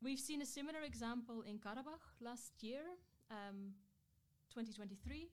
We've 0.00 0.20
seen 0.20 0.42
a 0.42 0.46
similar 0.46 0.82
example 0.82 1.42
in 1.42 1.58
Karabakh 1.58 2.06
last 2.20 2.62
year, 2.62 2.82
um, 3.32 3.74
2023, 4.54 5.28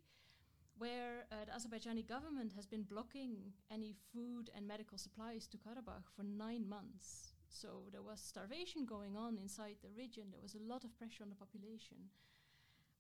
where 0.80 1.28
uh, 1.32 1.46
the 1.46 1.52
Azerbaijani 1.52 2.08
government 2.08 2.52
has 2.56 2.66
been 2.66 2.82
blocking 2.82 3.54
any 3.70 3.94
food 4.12 4.50
and 4.56 4.68
medical 4.68 4.98
supplies 4.98 5.46
to 5.48 5.58
Karabakh 5.58 6.10
for 6.16 6.24
nine 6.24 6.68
months. 6.68 7.34
So 7.48 7.84
there 7.92 8.02
was 8.02 8.20
starvation 8.20 8.88
going 8.88 9.16
on 9.16 9.38
inside 9.38 9.76
the 9.84 9.94
region. 9.96 10.32
There 10.32 10.42
was 10.42 10.56
a 10.56 10.74
lot 10.74 10.84
of 10.84 10.98
pressure 10.98 11.22
on 11.22 11.30
the 11.30 11.36
population. 11.36 12.10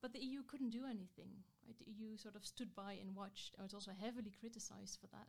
But 0.03 0.13
the 0.13 0.23
EU 0.23 0.43
couldn't 0.43 0.69
do 0.69 0.85
anything. 0.85 1.33
Right? 1.65 1.79
The 1.79 1.91
EU 1.91 2.15
sort 2.15 2.35
of 2.35 2.45
stood 2.45 2.75
by 2.75 2.93
and 3.01 3.15
watched, 3.15 3.55
and 3.57 3.63
was 3.63 3.73
also 3.73 3.91
heavily 3.99 4.33
criticized 4.39 4.99
for 5.01 5.07
that. 5.07 5.27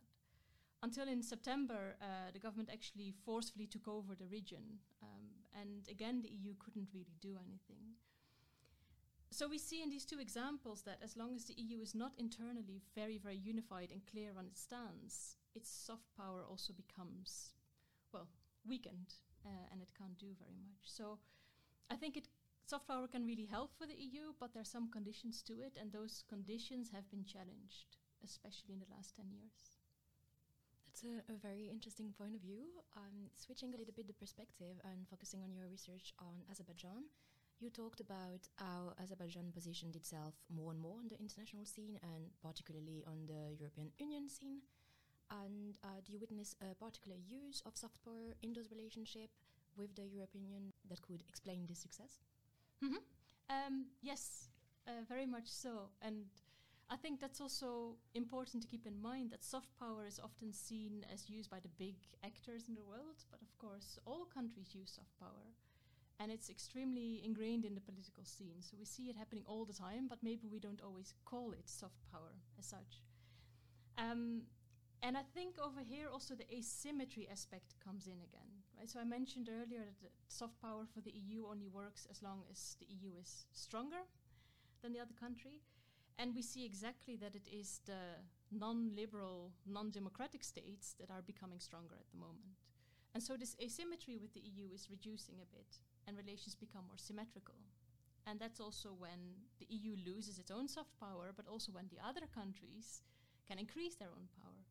Until 0.83 1.07
in 1.07 1.23
September, 1.23 1.95
uh, 1.99 2.29
the 2.31 2.37
government 2.37 2.69
actually 2.71 3.11
forcefully 3.25 3.65
took 3.65 3.87
over 3.87 4.13
the 4.13 4.27
region. 4.27 4.77
Um, 5.01 5.36
and 5.59 5.87
again, 5.89 6.21
the 6.21 6.29
EU 6.29 6.53
couldn't 6.59 6.89
really 6.93 7.17
do 7.21 7.37
anything. 7.37 7.95
So 9.29 9.47
we 9.47 9.57
see 9.57 9.83
in 9.83 9.89
these 9.89 10.05
two 10.05 10.19
examples 10.19 10.83
that 10.83 10.99
as 11.03 11.17
long 11.17 11.35
as 11.35 11.45
the 11.45 11.53
EU 11.55 11.81
is 11.81 11.93
not 11.93 12.13
internally 12.17 12.81
very, 12.95 13.17
very 13.17 13.35
unified 13.37 13.91
and 13.91 14.01
clear 14.05 14.31
on 14.37 14.45
its 14.45 14.61
stance, 14.61 15.35
its 15.53 15.69
soft 15.69 16.07
power 16.15 16.43
also 16.49 16.73
becomes, 16.73 17.53
well, 18.13 18.27
weakened, 18.67 19.15
uh, 19.45 19.67
and 19.71 19.81
it 19.81 19.89
can't 19.97 20.17
do 20.17 20.33
very 20.39 20.57
much. 20.63 20.83
So 20.85 21.19
I 21.91 21.95
think 21.95 22.15
it 22.15 22.27
soft 22.65 22.87
power 22.87 23.07
can 23.07 23.25
really 23.25 23.45
help 23.45 23.71
for 23.77 23.85
the 23.85 23.95
EU, 23.95 24.33
but 24.39 24.53
there 24.53 24.61
are 24.61 24.75
some 24.75 24.89
conditions 24.91 25.41
to 25.43 25.53
it, 25.61 25.77
and 25.79 25.91
those 25.91 26.23
conditions 26.29 26.89
have 26.91 27.09
been 27.09 27.25
challenged, 27.25 27.97
especially 28.23 28.73
in 28.73 28.79
the 28.79 28.93
last 28.95 29.15
10 29.15 29.25
years. 29.31 29.76
That's 30.97 31.29
a, 31.29 31.33
a 31.33 31.37
very 31.37 31.69
interesting 31.69 32.13
point 32.17 32.33
of 32.33 32.41
view. 32.41 32.65
Um, 32.95 33.29
switching 33.35 33.73
a 33.73 33.77
little 33.77 33.93
bit 33.93 34.07
the 34.07 34.13
perspective 34.13 34.81
and 34.83 35.07
focusing 35.07 35.43
on 35.43 35.53
your 35.53 35.67
research 35.69 36.13
on 36.19 36.41
Azerbaijan, 36.49 37.05
you 37.59 37.69
talked 37.69 37.99
about 37.99 38.47
how 38.55 38.93
Azerbaijan 39.01 39.51
positioned 39.53 39.95
itself 39.95 40.33
more 40.49 40.71
and 40.71 40.79
more 40.79 40.97
on 40.97 41.07
the 41.07 41.19
international 41.19 41.65
scene 41.65 41.99
and 42.01 42.33
particularly 42.41 43.03
on 43.05 43.27
the 43.27 43.53
European 43.59 43.91
Union 43.99 44.29
scene. 44.29 44.61
And 45.29 45.77
uh, 45.83 46.01
do 46.03 46.13
you 46.13 46.19
witness 46.19 46.55
a 46.61 46.73
particular 46.73 47.17
use 47.17 47.61
of 47.65 47.77
soft 47.77 48.03
power 48.03 48.33
in 48.41 48.53
those 48.53 48.71
relationships 48.71 49.37
with 49.77 49.93
the 49.95 50.07
European 50.07 50.45
Union 50.45 50.73
that 50.89 51.01
could 51.01 51.21
explain 51.29 51.65
this 51.67 51.79
success? 51.79 52.21
Mm-hmm. 52.83 53.03
Um, 53.49 53.85
yes, 54.01 54.49
uh, 54.87 55.03
very 55.07 55.25
much 55.27 55.45
so. 55.45 55.89
And 56.01 56.25
I 56.89 56.95
think 56.95 57.19
that's 57.19 57.41
also 57.41 57.97
important 58.13 58.63
to 58.63 58.67
keep 58.67 58.85
in 58.85 59.01
mind 59.01 59.31
that 59.31 59.43
soft 59.43 59.67
power 59.77 60.05
is 60.05 60.19
often 60.23 60.53
seen 60.53 61.05
as 61.13 61.29
used 61.29 61.49
by 61.49 61.59
the 61.59 61.67
big 61.77 61.95
actors 62.23 62.63
in 62.69 62.75
the 62.75 62.83
world, 62.83 63.25
but 63.29 63.41
of 63.41 63.57
course, 63.57 63.99
all 64.05 64.25
countries 64.25 64.73
use 64.73 64.91
soft 64.95 65.19
power. 65.19 65.51
And 66.19 66.31
it's 66.31 66.49
extremely 66.49 67.21
ingrained 67.23 67.65
in 67.65 67.75
the 67.75 67.81
political 67.81 68.23
scene. 68.23 68.61
So 68.61 68.77
we 68.79 68.85
see 68.85 69.09
it 69.09 69.17
happening 69.17 69.43
all 69.45 69.65
the 69.65 69.73
time, 69.73 70.07
but 70.07 70.23
maybe 70.23 70.47
we 70.47 70.59
don't 70.59 70.81
always 70.81 71.13
call 71.25 71.51
it 71.51 71.69
soft 71.69 71.99
power 72.11 72.33
as 72.57 72.65
such. 72.65 73.03
Um, 73.97 74.43
and 75.03 75.17
I 75.17 75.21
think 75.33 75.55
over 75.59 75.81
here 75.81 76.07
also 76.11 76.35
the 76.35 76.51
asymmetry 76.55 77.27
aspect 77.29 77.75
comes 77.83 78.07
in 78.07 78.19
again. 78.23 78.49
Right? 78.77 78.89
So 78.89 78.99
I 78.99 79.03
mentioned 79.03 79.49
earlier 79.49 79.85
that 80.01 80.11
soft 80.27 80.59
power 80.61 80.85
for 80.91 81.01
the 81.01 81.11
EU 81.11 81.45
only 81.49 81.67
works 81.67 82.07
as 82.09 82.23
long 82.23 82.43
as 82.49 82.77
the 82.79 82.87
EU 82.89 83.11
is 83.21 83.45
stronger 83.51 84.07
than 84.81 84.93
the 84.93 84.99
other 84.99 85.13
country. 85.19 85.61
And 86.19 86.33
we 86.33 86.41
see 86.41 86.65
exactly 86.65 87.15
that 87.17 87.35
it 87.35 87.47
is 87.51 87.79
the 87.85 88.17
non 88.51 88.95
liberal, 88.95 89.51
non 89.65 89.91
democratic 89.91 90.43
states 90.43 90.95
that 90.99 91.11
are 91.11 91.21
becoming 91.21 91.59
stronger 91.59 91.95
at 91.99 92.09
the 92.11 92.17
moment. 92.17 92.57
And 93.13 93.23
so 93.23 93.37
this 93.37 93.55
asymmetry 93.61 94.17
with 94.17 94.33
the 94.33 94.41
EU 94.41 94.69
is 94.73 94.89
reducing 94.89 95.35
a 95.41 95.55
bit, 95.55 95.79
and 96.07 96.17
relations 96.17 96.55
become 96.55 96.85
more 96.87 96.97
symmetrical. 96.97 97.55
And 98.25 98.39
that's 98.39 98.59
also 98.59 98.89
when 98.97 99.39
the 99.59 99.67
EU 99.69 99.95
loses 100.05 100.37
its 100.37 100.51
own 100.51 100.67
soft 100.67 100.99
power, 100.99 101.31
but 101.35 101.47
also 101.47 101.71
when 101.71 101.87
the 101.89 101.99
other 102.05 102.27
countries 102.33 103.01
can 103.47 103.57
increase 103.57 103.95
their 103.95 104.09
own 104.09 104.27
power. 104.41 104.65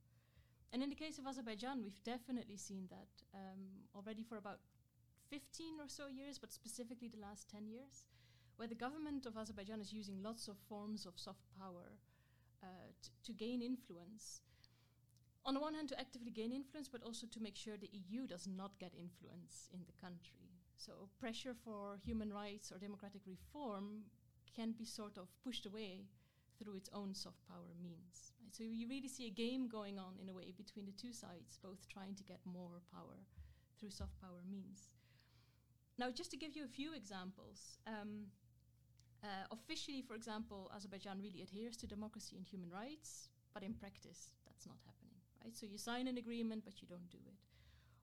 And 0.72 0.82
in 0.82 0.90
the 0.90 0.96
case 0.96 1.18
of 1.18 1.26
Azerbaijan, 1.26 1.82
we've 1.82 2.02
definitely 2.04 2.56
seen 2.56 2.86
that 2.90 3.08
um, 3.34 3.86
already 3.94 4.22
for 4.22 4.36
about 4.36 4.60
15 5.30 5.80
or 5.80 5.88
so 5.88 6.08
years, 6.08 6.38
but 6.38 6.52
specifically 6.52 7.08
the 7.08 7.20
last 7.20 7.48
10 7.48 7.66
years, 7.66 8.04
where 8.56 8.68
the 8.68 8.74
government 8.74 9.26
of 9.26 9.36
Azerbaijan 9.36 9.80
is 9.80 9.92
using 9.92 10.22
lots 10.22 10.48
of 10.48 10.56
forms 10.68 11.06
of 11.06 11.18
soft 11.18 11.44
power 11.58 11.92
uh, 12.62 12.66
to 13.24 13.32
gain 13.32 13.62
influence. 13.62 14.40
On 15.44 15.54
the 15.54 15.60
one 15.60 15.74
hand, 15.74 15.88
to 15.90 16.00
actively 16.00 16.30
gain 16.30 16.52
influence, 16.52 16.88
but 16.88 17.02
also 17.02 17.26
to 17.28 17.40
make 17.40 17.56
sure 17.56 17.76
the 17.76 17.90
EU 17.92 18.26
does 18.26 18.48
not 18.48 18.78
get 18.80 18.92
influence 18.98 19.68
in 19.72 19.80
the 19.86 19.92
country. 20.00 20.50
So, 20.76 21.08
pressure 21.20 21.54
for 21.64 21.96
human 22.04 22.32
rights 22.32 22.72
or 22.72 22.78
democratic 22.78 23.22
reform 23.26 24.02
can 24.54 24.72
be 24.72 24.84
sort 24.84 25.16
of 25.18 25.28
pushed 25.44 25.66
away 25.66 26.06
through 26.58 26.74
its 26.74 26.90
own 26.92 27.14
soft 27.14 27.46
power 27.46 27.74
means. 27.82 28.32
Right? 28.42 28.54
So 28.54 28.64
you 28.64 28.88
really 28.88 29.08
see 29.08 29.26
a 29.26 29.30
game 29.30 29.68
going 29.68 29.98
on 29.98 30.14
in 30.20 30.28
a 30.28 30.34
way 30.34 30.52
between 30.56 30.86
the 30.86 30.92
two 30.92 31.12
sides, 31.12 31.58
both 31.62 31.88
trying 31.88 32.14
to 32.14 32.24
get 32.24 32.40
more 32.44 32.80
power 32.92 33.18
through 33.78 33.90
soft 33.90 34.20
power 34.20 34.40
means. 34.48 34.88
Now, 35.98 36.10
just 36.10 36.30
to 36.30 36.36
give 36.36 36.56
you 36.56 36.64
a 36.64 36.68
few 36.68 36.94
examples, 36.94 37.78
um, 37.86 38.26
uh, 39.26 39.46
officially, 39.50 40.02
for 40.02 40.14
example, 40.14 40.70
Azerbaijan 40.74 41.20
really 41.20 41.42
adheres 41.42 41.76
to 41.78 41.86
democracy 41.86 42.36
and 42.36 42.46
human 42.46 42.70
rights, 42.70 43.28
but 43.52 43.62
in 43.62 43.74
practice, 43.74 44.30
that's 44.46 44.66
not 44.66 44.78
happening. 44.86 45.18
Right? 45.42 45.56
So 45.56 45.66
you 45.66 45.78
sign 45.78 46.06
an 46.06 46.18
agreement, 46.18 46.64
but 46.64 46.80
you 46.80 46.86
don't 46.88 47.10
do 47.10 47.18
it. 47.26 47.40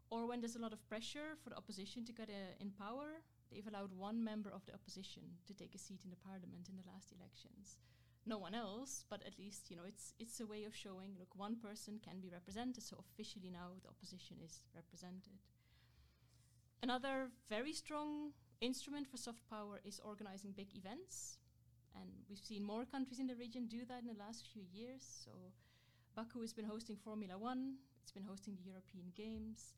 Or 0.09 0.27
when 0.27 0.41
there's 0.41 0.57
a 0.57 0.61
lot 0.61 0.73
of 0.73 0.87
pressure 0.87 1.39
for 1.41 1.49
the 1.49 1.57
opposition 1.57 2.05
to 2.05 2.13
get 2.13 2.29
uh, 2.29 2.59
in 2.59 2.69
power, 2.71 3.23
they've 3.49 3.65
allowed 3.65 3.93
one 3.97 4.23
member 4.23 4.51
of 4.51 4.65
the 4.65 4.73
opposition 4.73 5.23
to 5.47 5.53
take 5.53 5.73
a 5.73 5.79
seat 5.79 6.01
in 6.03 6.11
the 6.11 6.21
parliament 6.27 6.69
in 6.69 6.75
the 6.75 6.89
last 6.91 7.13
elections 7.15 7.77
no 8.25 8.37
one 8.37 8.55
else, 8.55 9.05
but 9.09 9.21
at 9.25 9.37
least 9.37 9.69
you 9.69 9.75
know 9.75 9.83
it's 9.85 10.13
it's 10.19 10.39
a 10.39 10.45
way 10.45 10.63
of 10.63 10.75
showing 10.75 11.15
look 11.19 11.35
one 11.35 11.55
person 11.57 11.99
can 11.99 12.19
be 12.21 12.29
represented. 12.29 12.83
So 12.83 12.97
officially 12.99 13.49
now 13.49 13.71
the 13.81 13.89
opposition 13.89 14.37
is 14.43 14.63
represented. 14.75 15.39
Another 16.81 17.29
very 17.49 17.73
strong 17.73 18.31
instrument 18.63 19.07
for 19.07 19.17
soft 19.17 19.47
power 19.49 19.81
is 19.83 19.99
organizing 20.03 20.51
big 20.51 20.75
events, 20.75 21.37
and 21.95 22.09
we've 22.29 22.39
seen 22.39 22.63
more 22.63 22.85
countries 22.85 23.19
in 23.19 23.27
the 23.27 23.35
region 23.35 23.67
do 23.67 23.85
that 23.85 24.01
in 24.01 24.07
the 24.07 24.19
last 24.19 24.47
few 24.51 24.63
years. 24.71 25.03
So 25.25 25.31
Baku 26.15 26.41
has 26.41 26.53
been 26.53 26.65
hosting 26.65 26.95
Formula 26.95 27.37
One. 27.37 27.75
It's 28.01 28.11
been 28.11 28.23
hosting 28.23 28.55
the 28.55 28.63
European 28.63 29.11
Games. 29.15 29.75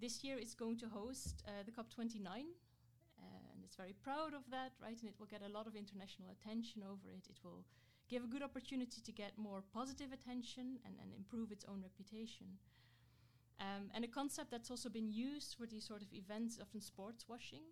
This 0.00 0.22
year 0.22 0.36
it's 0.38 0.54
going 0.54 0.78
to 0.78 0.88
host 0.88 1.42
uh, 1.46 1.62
the 1.64 1.72
COP29, 1.72 2.28
uh, 2.28 2.42
and 3.52 3.64
it's 3.64 3.76
very 3.76 3.94
proud 3.94 4.34
of 4.34 4.42
that, 4.50 4.72
right? 4.82 4.98
And 5.00 5.08
it 5.08 5.14
will 5.18 5.26
get 5.26 5.42
a 5.42 5.48
lot 5.48 5.66
of 5.66 5.74
international 5.74 6.28
attention 6.30 6.82
over 6.82 7.08
it. 7.08 7.26
It 7.28 7.38
will 7.42 7.64
give 8.08 8.22
a 8.22 8.26
good 8.26 8.42
opportunity 8.42 9.00
to 9.00 9.12
get 9.12 9.32
more 9.36 9.62
positive 9.72 10.12
attention 10.12 10.78
and, 10.84 10.94
and 11.02 11.12
improve 11.16 11.50
its 11.50 11.64
own 11.68 11.82
reputation. 11.82 12.46
Um, 13.58 13.90
and 13.94 14.04
a 14.04 14.08
concept 14.08 14.50
that's 14.50 14.70
also 14.70 14.88
been 14.88 15.10
used 15.10 15.56
for 15.58 15.66
these 15.66 15.86
sort 15.86 16.02
of 16.02 16.12
events 16.12 16.58
often 16.60 16.80
sports 16.80 17.24
washing, 17.26 17.62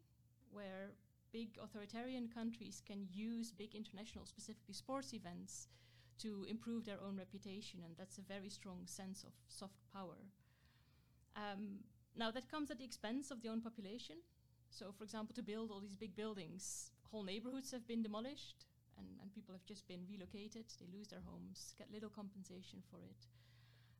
where 0.55 0.93
big 1.33 1.59
authoritarian 1.63 2.29
countries 2.29 2.81
can 2.87 3.09
use 3.13 3.51
big 3.53 3.75
international, 3.75 4.25
specifically 4.25 4.75
sports 4.75 5.13
events, 5.13 5.69
to 6.19 6.47
improve 6.49 6.85
their 6.85 7.03
own 7.05 7.17
reputation, 7.17 7.81
and 7.85 7.95
that's 7.99 8.19
a 8.19 8.23
very 8.23 8.49
strong 8.49 8.87
sense 8.87 9.25
of 9.25 9.33
soft 9.49 9.81
power. 9.93 10.31
Um, 11.37 11.81
now, 12.17 12.31
that 12.31 12.51
comes 12.51 12.71
at 12.71 12.79
the 12.79 12.85
expense 12.85 13.33
of 13.33 13.43
the 13.43 13.49
own 13.49 13.61
population. 13.61 14.17
So, 14.71 14.93
for 14.97 15.03
example, 15.05 15.35
to 15.35 15.43
build 15.43 15.71
all 15.71 15.81
these 15.81 15.97
big 15.97 16.15
buildings, 16.15 16.93
whole 17.11 17.25
neighborhoods 17.25 17.73
have 17.73 17.87
been 17.87 18.03
demolished 18.03 18.67
and, 18.99 19.07
and 19.21 19.35
people 19.35 19.55
have 19.55 19.65
just 19.67 19.87
been 19.89 20.07
relocated. 20.09 20.67
They 20.79 20.87
lose 20.97 21.09
their 21.09 21.23
homes, 21.27 21.75
get 21.79 21.91
little 21.93 22.11
compensation 22.11 22.83
for 22.91 22.99
it. 23.03 23.27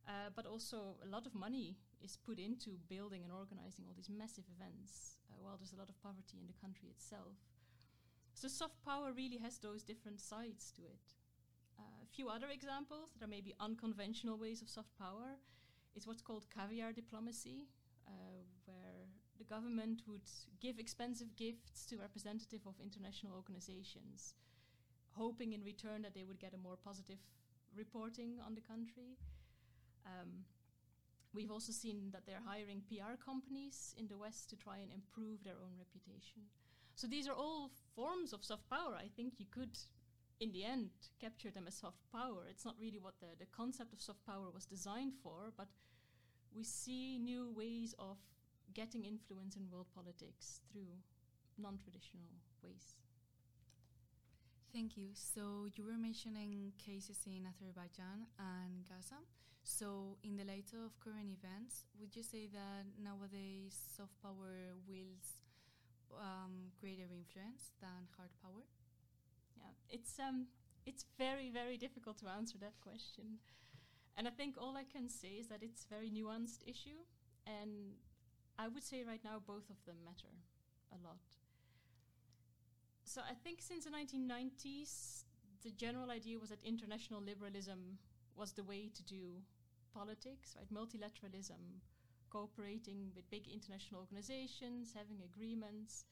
Uh, 0.07 0.29
but 0.35 0.45
also, 0.45 0.97
a 1.03 1.09
lot 1.09 1.25
of 1.25 1.33
money 1.33 1.77
is 2.01 2.17
put 2.17 2.37
into 2.37 2.77
building 2.87 3.23
and 3.23 3.31
organizing 3.33 3.85
all 3.87 3.95
these 3.95 4.09
massive 4.09 4.45
events, 4.55 5.17
uh, 5.31 5.35
while 5.41 5.57
there's 5.57 5.73
a 5.73 5.77
lot 5.77 5.89
of 5.89 6.01
poverty 6.01 6.37
in 6.39 6.45
the 6.45 6.61
country 6.61 6.89
itself. 6.89 7.33
So, 8.33 8.47
soft 8.47 8.83
power 8.85 9.11
really 9.11 9.37
has 9.37 9.57
those 9.57 9.83
different 9.83 10.21
sides 10.21 10.71
to 10.75 10.83
it. 10.83 11.13
Uh, 11.79 12.03
a 12.03 12.07
few 12.15 12.29
other 12.29 12.47
examples 12.49 13.09
that 13.13 13.25
are 13.25 13.29
maybe 13.29 13.55
unconventional 13.59 14.37
ways 14.37 14.61
of 14.61 14.69
soft 14.69 14.95
power 14.99 15.41
is 15.95 16.05
what's 16.05 16.21
called 16.21 16.45
caviar 16.53 16.93
diplomacy, 16.93 17.67
uh, 18.07 18.11
where 18.65 19.09
the 19.39 19.43
government 19.43 20.03
would 20.07 20.29
give 20.61 20.77
expensive 20.77 21.35
gifts 21.35 21.85
to 21.87 21.97
representative 21.97 22.61
of 22.67 22.75
international 22.79 23.33
organizations 23.33 24.35
hoping 25.15 25.53
in 25.53 25.63
return 25.63 26.01
that 26.01 26.13
they 26.13 26.23
would 26.23 26.39
get 26.39 26.53
a 26.53 26.57
more 26.57 26.77
positive 26.83 27.17
reporting 27.75 28.37
on 28.45 28.53
the 28.53 28.61
country. 28.61 29.17
Um, 30.05 30.45
we've 31.33 31.51
also 31.51 31.71
seen 31.71 32.09
that 32.11 32.25
they're 32.25 32.43
hiring 32.45 32.81
PR 32.87 33.15
companies 33.23 33.93
in 33.97 34.07
the 34.07 34.17
West 34.17 34.49
to 34.49 34.55
try 34.55 34.77
and 34.77 34.91
improve 34.91 35.43
their 35.43 35.59
own 35.61 35.73
reputation. 35.77 36.43
So 36.95 37.07
these 37.07 37.27
are 37.27 37.33
all 37.33 37.71
forms 37.95 38.31
of 38.31 38.43
soft 38.43 38.69
power. 38.69 38.95
I 38.97 39.09
think 39.15 39.33
you 39.37 39.45
could, 39.51 39.77
in 40.39 40.51
the 40.53 40.63
end, 40.63 40.89
capture 41.19 41.51
them 41.51 41.67
as 41.67 41.75
soft 41.75 41.99
power. 42.11 42.47
It's 42.49 42.63
not 42.63 42.75
really 42.79 42.99
what 42.99 43.19
the, 43.19 43.35
the 43.37 43.47
concept 43.51 43.91
of 43.91 44.01
soft 44.01 44.25
power 44.25 44.49
was 44.53 44.65
designed 44.65 45.13
for, 45.21 45.51
but 45.57 45.67
we 46.55 46.63
see 46.63 47.17
new 47.17 47.51
ways 47.55 47.93
of 47.99 48.17
getting 48.73 49.03
influence 49.03 49.55
in 49.57 49.69
world 49.69 49.87
politics 49.93 50.61
through 50.71 50.95
non 51.57 51.77
traditional 51.77 52.31
ways. 52.63 52.95
Thank 54.73 54.97
you. 54.97 55.09
So 55.13 55.67
you 55.75 55.85
were 55.85 55.97
mentioning 55.97 56.73
cases 56.77 57.19
in 57.25 57.47
Azerbaijan 57.47 58.27
and 58.39 58.83
Gaza. 58.87 59.19
So 59.65 60.17
in 60.23 60.37
the 60.37 60.45
light 60.45 60.69
of 60.77 60.93
current 60.99 61.33
events, 61.33 61.85
would 61.99 62.15
you 62.15 62.21
say 62.21 62.45
that 62.53 62.85
nowadays 63.01 63.73
soft 63.97 64.13
power 64.21 64.77
wields 64.87 65.41
um, 66.13 66.69
greater 66.79 67.09
influence 67.09 67.73
than 67.81 68.05
hard 68.15 68.29
power? 68.43 68.61
Yeah, 69.57 69.73
it's 69.89 70.19
um, 70.19 70.45
it's 70.85 71.05
very 71.17 71.49
very 71.49 71.77
difficult 71.77 72.19
to 72.19 72.27
answer 72.29 72.59
that 72.59 72.79
question, 72.79 73.41
and 74.15 74.27
I 74.27 74.31
think 74.31 74.55
all 74.55 74.77
I 74.77 74.85
can 74.85 75.09
say 75.09 75.41
is 75.41 75.47
that 75.47 75.63
it's 75.63 75.83
a 75.89 75.93
very 75.93 76.11
nuanced 76.11 76.61
issue, 76.67 77.01
and 77.47 77.97
I 78.59 78.67
would 78.67 78.83
say 78.83 79.03
right 79.03 79.23
now 79.23 79.41
both 79.41 79.67
of 79.71 79.83
them 79.85 79.97
matter 80.05 80.29
a 80.93 81.01
lot. 81.03 81.25
So 83.03 83.21
I 83.27 83.33
think 83.33 83.61
since 83.61 83.85
the 83.85 83.91
1990s, 83.91 85.23
the 85.63 85.71
general 85.71 86.11
idea 86.11 86.37
was 86.37 86.49
that 86.49 86.61
international 86.63 87.21
liberalism 87.21 87.97
was 88.35 88.51
the 88.51 88.63
way 88.63 88.89
to 88.93 89.03
do 89.03 89.41
politics, 89.99 90.55
right? 90.57 90.71
Multilateralism, 90.81 91.63
cooperating 92.29 93.01
with 93.15 93.29
big 93.31 93.47
international 93.47 94.01
organizations, 94.01 94.93
having 94.93 95.19
agreements, 95.23 96.05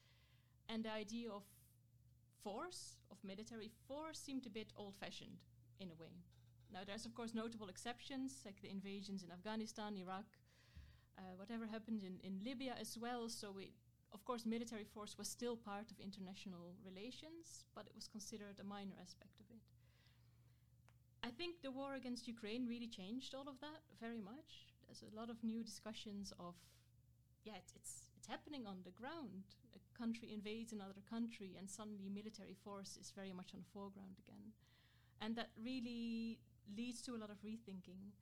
and 0.70 0.84
the 0.84 0.92
idea 1.04 1.28
of 1.30 1.42
force, 2.42 2.96
of 3.10 3.18
military 3.22 3.70
force, 3.86 4.18
seemed 4.18 4.46
a 4.46 4.50
bit 4.50 4.72
old 4.76 4.94
fashioned 4.96 5.40
in 5.80 5.88
a 5.90 6.00
way. 6.02 6.14
Now, 6.72 6.80
there's 6.86 7.06
of 7.06 7.14
course 7.14 7.34
notable 7.34 7.68
exceptions, 7.68 8.42
like 8.44 8.60
the 8.60 8.70
invasions 8.70 9.22
in 9.22 9.30
Afghanistan, 9.30 9.96
Iraq, 9.96 10.28
uh, 11.18 11.34
whatever 11.36 11.66
happened 11.66 12.02
in, 12.02 12.18
in 12.28 12.40
Libya 12.44 12.74
as 12.80 12.96
well. 12.98 13.28
So, 13.28 13.58
it, 13.58 13.72
of 14.12 14.24
course, 14.24 14.46
military 14.46 14.84
force 14.84 15.16
was 15.18 15.28
still 15.28 15.56
part 15.56 15.90
of 15.90 16.00
international 16.00 16.74
relations, 16.84 17.64
but 17.74 17.86
it 17.86 17.94
was 17.94 18.08
considered 18.08 18.56
a 18.60 18.64
minor 18.64 18.96
aspect 19.00 19.40
of 19.40 19.46
it. 19.50 19.62
I 21.24 21.30
think 21.30 21.62
the 21.62 21.70
war 21.70 21.94
against 21.94 22.28
Ukraine 22.28 22.66
really 22.68 22.86
changed 22.86 23.34
all 23.34 23.48
of 23.48 23.58
that 23.64 23.80
very 23.98 24.20
much. 24.20 24.68
There's 24.84 25.04
a 25.08 25.16
lot 25.16 25.30
of 25.30 25.42
new 25.42 25.64
discussions 25.64 26.34
of, 26.38 26.54
yeah, 27.44 27.56
it's, 27.56 27.72
it's, 27.74 28.04
it's 28.18 28.28
happening 28.28 28.66
on 28.66 28.84
the 28.84 28.90
ground. 28.90 29.56
A 29.74 29.98
country 29.98 30.28
invades 30.34 30.74
another 30.74 31.00
country, 31.08 31.56
and 31.58 31.64
suddenly 31.64 32.10
military 32.12 32.56
force 32.62 32.98
is 33.00 33.10
very 33.16 33.32
much 33.32 33.54
on 33.54 33.60
the 33.60 33.72
foreground 33.72 34.20
again. 34.20 34.52
And 35.22 35.34
that 35.36 35.48
really 35.56 36.40
leads 36.76 37.00
to 37.08 37.16
a 37.16 37.20
lot 37.22 37.30
of 37.30 37.40
rethinking. 37.40 38.12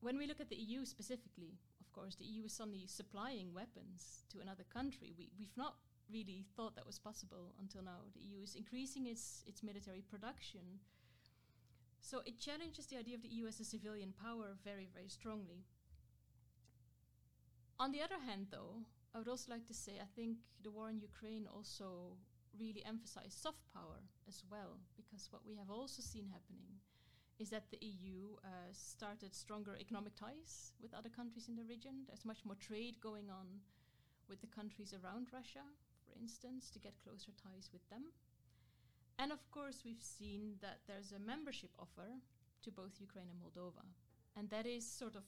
When 0.00 0.16
we 0.16 0.26
look 0.26 0.40
at 0.40 0.48
the 0.48 0.56
EU 0.56 0.86
specifically, 0.86 1.52
of 1.82 1.92
course, 1.92 2.14
the 2.14 2.24
EU 2.24 2.44
is 2.44 2.54
suddenly 2.54 2.86
supplying 2.86 3.52
weapons 3.52 4.24
to 4.32 4.40
another 4.40 4.64
country. 4.72 5.12
We, 5.18 5.28
we've 5.38 5.58
not 5.58 5.74
really 6.10 6.46
thought 6.56 6.76
that 6.76 6.86
was 6.86 6.98
possible 6.98 7.52
until 7.60 7.82
now. 7.82 8.08
The 8.14 8.24
EU 8.24 8.42
is 8.42 8.54
increasing 8.54 9.06
its, 9.06 9.44
its 9.46 9.62
military 9.62 10.00
production. 10.00 10.80
So 12.04 12.20
it 12.26 12.38
challenges 12.38 12.84
the 12.86 12.98
idea 12.98 13.14
of 13.16 13.22
the 13.22 13.32
EU 13.32 13.46
as 13.46 13.58
a 13.60 13.64
civilian 13.64 14.12
power 14.12 14.58
very, 14.62 14.86
very 14.92 15.08
strongly. 15.08 15.64
On 17.80 17.92
the 17.92 18.02
other 18.02 18.20
hand, 18.20 18.48
though, 18.50 18.84
I 19.14 19.18
would 19.18 19.28
also 19.28 19.50
like 19.50 19.66
to 19.68 19.74
say 19.74 19.92
I 19.96 20.08
think 20.14 20.36
the 20.62 20.70
war 20.70 20.90
in 20.90 21.00
Ukraine 21.00 21.48
also 21.48 22.18
really 22.60 22.84
emphasized 22.84 23.40
soft 23.40 23.64
power 23.72 24.04
as 24.28 24.44
well, 24.50 24.76
because 24.94 25.32
what 25.32 25.46
we 25.46 25.56
have 25.56 25.70
also 25.70 26.02
seen 26.02 26.28
happening 26.28 26.76
is 27.38 27.48
that 27.48 27.70
the 27.70 27.80
EU 27.80 28.36
uh, 28.44 28.68
started 28.72 29.34
stronger 29.34 29.74
economic 29.80 30.14
ties 30.14 30.74
with 30.82 30.92
other 30.92 31.08
countries 31.08 31.48
in 31.48 31.56
the 31.56 31.64
region. 31.64 32.04
There's 32.06 32.26
much 32.26 32.44
more 32.44 32.60
trade 32.60 33.00
going 33.00 33.30
on 33.30 33.64
with 34.28 34.42
the 34.42 34.54
countries 34.58 34.92
around 34.92 35.32
Russia, 35.32 35.64
for 36.04 36.12
instance, 36.20 36.68
to 36.68 36.78
get 36.78 37.00
closer 37.02 37.32
ties 37.42 37.70
with 37.72 37.88
them. 37.88 38.12
And 39.18 39.32
of 39.32 39.50
course, 39.50 39.82
we've 39.84 40.02
seen 40.02 40.56
that 40.60 40.80
there's 40.86 41.12
a 41.12 41.18
membership 41.18 41.70
offer 41.78 42.20
to 42.62 42.70
both 42.70 43.00
Ukraine 43.00 43.28
and 43.30 43.40
Moldova. 43.40 43.84
And 44.36 44.50
that 44.50 44.66
is 44.66 44.84
sort 44.86 45.14
of 45.14 45.22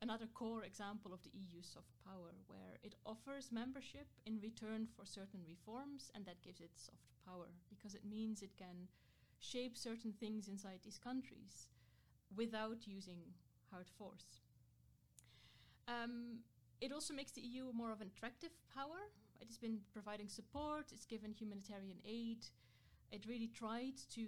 another 0.00 0.26
core 0.32 0.64
example 0.64 1.12
of 1.12 1.22
the 1.22 1.30
EU 1.34 1.60
soft 1.62 1.92
power, 2.04 2.32
where 2.46 2.78
it 2.82 2.94
offers 3.04 3.50
membership 3.52 4.06
in 4.26 4.40
return 4.40 4.86
for 4.96 5.04
certain 5.04 5.40
reforms, 5.46 6.10
and 6.14 6.24
that 6.24 6.42
gives 6.42 6.60
it 6.60 6.70
soft 6.74 7.08
power 7.26 7.48
because 7.68 7.94
it 7.94 8.04
means 8.08 8.42
it 8.42 8.56
can 8.56 8.88
shape 9.40 9.76
certain 9.76 10.12
things 10.12 10.48
inside 10.48 10.80
these 10.84 10.98
countries 10.98 11.68
without 12.36 12.86
using 12.86 13.18
hard 13.70 13.88
force. 13.98 14.40
Um, 15.86 16.38
it 16.80 16.92
also 16.92 17.14
makes 17.14 17.32
the 17.32 17.40
EU 17.40 17.72
more 17.72 17.92
of 17.92 18.00
an 18.00 18.10
attractive 18.14 18.50
power. 18.74 19.10
It 19.40 19.46
has 19.48 19.58
been 19.58 19.78
providing 19.92 20.28
support, 20.28 20.92
it's 20.92 21.06
given 21.06 21.32
humanitarian 21.32 21.98
aid, 22.06 22.44
it 23.10 23.26
really 23.26 23.48
tried 23.48 23.96
to 24.14 24.26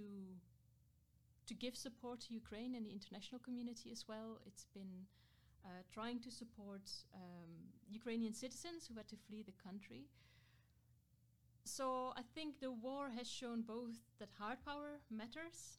to 1.47 1.55
give 1.55 1.77
support 1.77 2.21
to 2.21 2.35
Ukraine 2.35 2.77
and 2.77 2.87
the 2.87 2.93
international 2.93 3.41
community 3.41 3.91
as 3.91 4.07
well. 4.07 4.39
It's 4.47 4.67
been 4.73 5.07
uh, 5.65 5.83
trying 5.93 6.21
to 6.21 6.31
support 6.31 6.87
um, 7.13 7.51
Ukrainian 7.91 8.33
citizens 8.33 8.87
who 8.87 8.95
had 8.95 9.09
to 9.09 9.17
flee 9.17 9.43
the 9.43 9.57
country. 9.69 10.05
So 11.65 12.13
I 12.17 12.23
think 12.35 12.61
the 12.61 12.71
war 12.71 13.11
has 13.19 13.29
shown 13.29 13.63
both 13.63 13.97
that 14.21 14.31
hard 14.39 14.59
power 14.65 15.01
matters, 15.11 15.79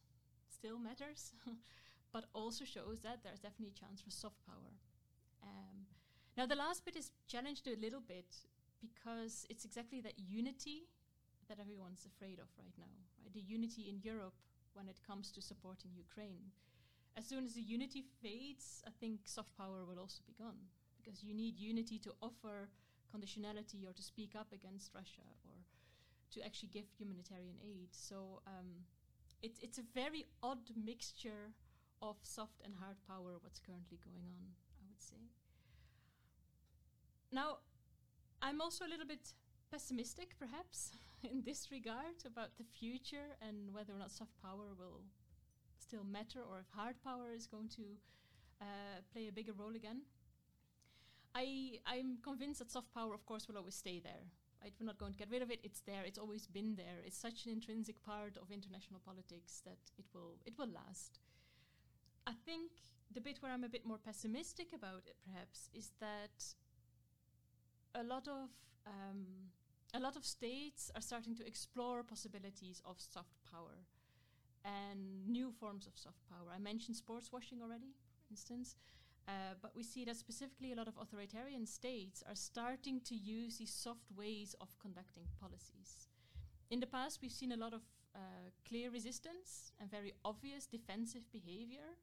still 0.50 0.78
matters, 0.78 1.34
but 2.14 2.26
also 2.34 2.66
shows 2.66 3.00
that 3.02 3.24
there's 3.24 3.40
definitely 3.40 3.74
a 3.76 3.80
chance 3.80 4.02
for 4.02 4.12
soft 4.12 4.46
power. 4.46 4.74
Um, 5.42 5.88
now 6.38 6.46
the 6.46 6.56
last 6.56 6.86
bit 6.86 6.96
is 6.96 7.12
challenged 7.28 7.66
a 7.68 7.80
little 7.80 8.02
bit 8.02 8.36
because 8.82 9.46
it's 9.50 9.66
exactly 9.66 10.02
that 10.02 10.14
unity 10.18 10.88
that 11.52 11.60
everyone's 11.60 12.08
afraid 12.08 12.40
of 12.40 12.48
right 12.58 12.78
now. 12.78 12.96
Right? 13.20 13.34
The 13.34 13.42
unity 13.42 13.90
in 13.92 14.00
Europe 14.00 14.40
when 14.74 14.88
it 14.88 15.00
comes 15.06 15.32
to 15.32 15.42
supporting 15.42 15.92
Ukraine. 15.94 16.56
As 17.18 17.28
soon 17.28 17.44
as 17.44 17.54
the 17.56 17.62
unity 17.62 18.06
fades, 18.24 18.82
I 18.88 18.92
think 19.02 19.20
soft 19.26 19.52
power 19.58 19.84
will 19.84 20.00
also 20.00 20.22
be 20.26 20.34
gone 20.40 20.72
because 20.96 21.24
you 21.24 21.34
need 21.34 21.60
unity 21.60 22.00
to 22.00 22.12
offer 22.22 22.70
conditionality 23.14 23.84
or 23.86 23.92
to 23.92 24.02
speak 24.02 24.32
up 24.34 24.54
against 24.54 24.96
Russia 24.96 25.28
or 25.44 25.58
to 26.32 26.40
actually 26.46 26.70
give 26.72 26.86
humanitarian 26.98 27.58
aid. 27.62 27.90
So 27.92 28.42
um, 28.48 28.88
it, 29.42 29.58
it's 29.62 29.78
a 29.78 29.84
very 29.94 30.28
odd 30.42 30.72
mixture 30.82 31.52
of 32.02 32.16
soft 32.24 32.62
and 32.64 32.74
hard 32.80 32.96
power, 33.06 33.36
what's 33.42 33.60
currently 33.60 34.00
going 34.04 34.32
on, 34.40 34.56
I 34.80 34.88
would 34.88 35.02
say. 35.02 35.22
Now, 37.30 37.58
I'm 38.42 38.62
also 38.62 38.86
a 38.86 38.90
little 38.90 39.06
bit 39.06 39.34
pessimistic, 39.72 40.36
perhaps, 40.38 40.92
in 41.24 41.42
this 41.44 41.72
regard 41.72 42.26
about 42.26 42.50
the 42.58 42.64
future 42.64 43.38
and 43.42 43.74
whether 43.74 43.94
or 43.94 44.00
not 44.00 44.12
soft 44.12 44.34
power 44.42 44.76
will 44.78 45.02
still 45.80 46.04
matter 46.04 46.40
or 46.40 46.60
if 46.60 46.70
hard 46.70 46.96
power 47.04 47.34
is 47.36 47.48
going 47.48 47.70
to 47.70 47.84
uh, 48.62 49.00
play 49.14 49.28
a 49.28 49.32
bigger 49.32 49.54
role 49.54 49.76
again. 49.76 50.02
I, 51.34 51.80
I'm 51.88 52.18
convinced 52.22 52.60
that 52.60 52.72
soft 52.72 52.94
power, 52.94 53.14
of 53.14 53.26
course, 53.26 53.48
will 53.48 53.58
always 53.58 53.76
stay 53.76 54.00
there. 54.00 54.28
Right? 54.62 54.74
We're 54.80 54.86
not 54.86 55.00
going 55.00 55.14
to 55.14 55.18
get 55.18 55.32
rid 55.32 55.42
of 55.42 55.50
it. 55.50 55.60
It's 55.64 55.82
there. 55.82 56.04
It's 56.06 56.20
always 56.20 56.46
been 56.46 56.76
there. 56.76 57.00
It's 57.06 57.18
such 57.18 57.46
an 57.46 57.52
intrinsic 57.52 58.04
part 58.04 58.38
of 58.38 58.52
international 58.52 59.00
politics 59.04 59.62
that 59.66 59.80
it 59.98 60.06
will 60.14 60.36
it 60.46 60.54
will 60.60 60.68
last. 60.68 61.20
I 62.28 62.34
think 62.46 62.70
the 63.12 63.22
bit 63.22 63.38
where 63.42 63.52
I'm 63.52 63.64
a 63.64 63.70
bit 63.70 63.86
more 63.86 63.98
pessimistic 63.98 64.68
about 64.76 65.04
it, 65.08 65.16
perhaps, 65.26 65.70
is 65.74 65.92
that 66.00 66.44
a 67.96 68.04
lot 68.04 68.28
of 68.28 68.50
um, 68.86 69.26
a 69.94 70.00
lot 70.00 70.16
of 70.16 70.26
states 70.26 70.92
are 70.96 71.02
starting 71.02 71.36
to 71.36 71.46
explore 71.46 72.04
possibilities 72.04 72.82
of 72.86 73.00
soft 73.00 73.36
power 73.52 73.86
and 74.64 75.28
new 75.28 75.52
forms 75.52 75.88
of 75.88 75.98
soft 75.98 76.22
power. 76.30 76.52
I 76.54 76.60
mentioned 76.60 76.96
sports 76.96 77.32
washing 77.32 77.62
already, 77.62 77.94
for 78.28 78.34
instance, 78.34 78.76
uh, 79.28 79.56
but 79.62 79.76
we 79.76 79.84
see 79.84 80.06
that 80.06 80.16
specifically 80.16 80.72
a 80.72 80.76
lot 80.76 80.88
of 80.88 80.98
authoritarian 80.98 81.66
states 81.66 82.24
are 82.28 82.36
starting 82.36 83.02
to 83.02 83.16
use 83.16 83.58
these 83.58 83.74
soft 83.74 84.06
ways 84.16 84.56
of 84.62 84.70
conducting 84.80 85.24
policies. 85.40 86.08
In 86.70 86.80
the 86.80 86.88
past, 86.88 87.20
we've 87.22 87.32
seen 87.32 87.52
a 87.52 87.58
lot 87.58 87.74
of 87.74 87.82
uh, 88.16 88.20
clear 88.68 88.92
resistance 88.92 89.74
and 89.80 89.90
very 89.90 90.14
obvious 90.24 90.66
defensive 90.66 91.24
behavior, 91.32 91.98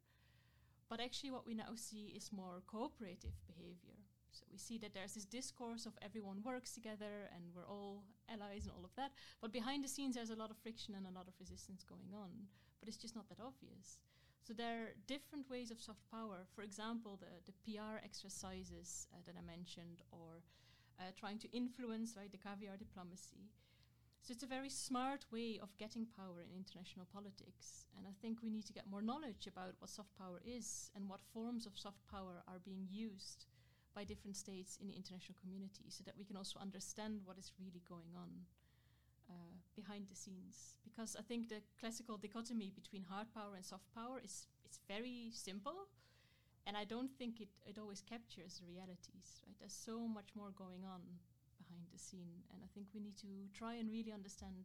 but 0.88 1.00
actually, 1.00 1.30
what 1.30 1.46
we 1.46 1.54
now 1.54 1.74
see 1.74 2.14
is 2.16 2.32
more 2.32 2.62
cooperative 2.66 3.36
behavior. 3.46 3.98
So 4.30 4.44
we 4.52 4.58
see 4.58 4.78
that 4.78 4.94
there's 4.94 5.14
this 5.14 5.24
discourse 5.24 5.86
of 5.86 5.98
everyone 6.00 6.42
works 6.44 6.72
together 6.72 7.28
and 7.34 7.42
we're 7.54 7.66
all 7.66 8.04
allies 8.30 8.64
and 8.64 8.72
all 8.76 8.84
of 8.84 8.94
that. 8.96 9.10
But 9.40 9.52
behind 9.52 9.82
the 9.82 9.88
scenes, 9.88 10.14
there's 10.14 10.30
a 10.30 10.36
lot 10.36 10.50
of 10.50 10.56
friction 10.58 10.94
and 10.94 11.06
a 11.06 11.10
lot 11.10 11.26
of 11.26 11.34
resistance 11.40 11.82
going 11.82 12.12
on. 12.14 12.30
But 12.78 12.88
it's 12.88 12.96
just 12.96 13.16
not 13.16 13.28
that 13.30 13.40
obvious. 13.40 13.98
So 14.46 14.54
there 14.54 14.82
are 14.82 14.94
different 15.06 15.50
ways 15.50 15.70
of 15.70 15.80
soft 15.80 16.00
power. 16.10 16.46
For 16.54 16.62
example, 16.62 17.18
the, 17.20 17.32
the 17.50 17.56
PR 17.64 17.98
exercises 18.04 19.06
uh, 19.12 19.18
that 19.26 19.34
I 19.36 19.44
mentioned, 19.44 20.00
or 20.12 20.40
uh, 20.98 21.10
trying 21.18 21.38
to 21.40 21.50
influence 21.50 22.14
right, 22.16 22.30
the 22.30 22.38
caviar 22.38 22.76
diplomacy. 22.76 23.50
So 24.28 24.32
it's 24.32 24.44
a 24.44 24.60
very 24.60 24.68
smart 24.68 25.24
way 25.32 25.58
of 25.62 25.72
getting 25.78 26.04
power 26.04 26.44
in 26.44 26.52
international 26.52 27.08
politics. 27.08 27.88
And 27.96 28.04
I 28.06 28.12
think 28.20 28.42
we 28.42 28.50
need 28.50 28.66
to 28.66 28.74
get 28.74 28.84
more 28.84 29.00
knowledge 29.00 29.48
about 29.48 29.72
what 29.78 29.88
soft 29.88 30.12
power 30.18 30.36
is 30.44 30.90
and 30.94 31.08
what 31.08 31.24
forms 31.32 31.64
of 31.64 31.78
soft 31.78 32.04
power 32.12 32.44
are 32.46 32.60
being 32.62 32.84
used 32.90 33.46
by 33.94 34.04
different 34.04 34.36
states 34.36 34.76
in 34.82 34.86
the 34.86 34.92
international 34.92 35.34
community 35.40 35.88
so 35.88 36.04
that 36.04 36.12
we 36.18 36.26
can 36.26 36.36
also 36.36 36.60
understand 36.60 37.22
what 37.24 37.38
is 37.38 37.52
really 37.58 37.80
going 37.88 38.12
on 38.14 38.28
uh, 39.30 39.56
behind 39.74 40.04
the 40.10 40.14
scenes 40.14 40.76
because 40.84 41.16
I 41.18 41.22
think 41.22 41.48
the 41.48 41.62
classical 41.80 42.18
dichotomy 42.18 42.70
between 42.76 43.04
hard 43.08 43.32
power 43.32 43.56
and 43.56 43.64
soft 43.64 43.88
power 43.94 44.20
is 44.22 44.46
it's 44.66 44.80
very 44.86 45.30
simple, 45.32 45.88
and 46.66 46.76
I 46.76 46.84
don't 46.84 47.16
think 47.16 47.40
it 47.40 47.48
it 47.64 47.78
always 47.78 48.02
captures 48.02 48.60
the 48.60 48.68
realities. 48.68 49.40
Right, 49.46 49.56
there's 49.58 49.72
so 49.72 50.06
much 50.06 50.36
more 50.36 50.52
going 50.52 50.84
on 50.84 51.00
behind 51.68 51.92
the 51.92 51.98
scene, 52.00 52.42
and 52.52 52.64
I 52.64 52.68
think 52.72 52.88
we 52.94 53.00
need 53.00 53.16
to 53.20 53.52
try 53.52 53.74
and 53.74 53.92
really 53.92 54.12
understand 54.12 54.64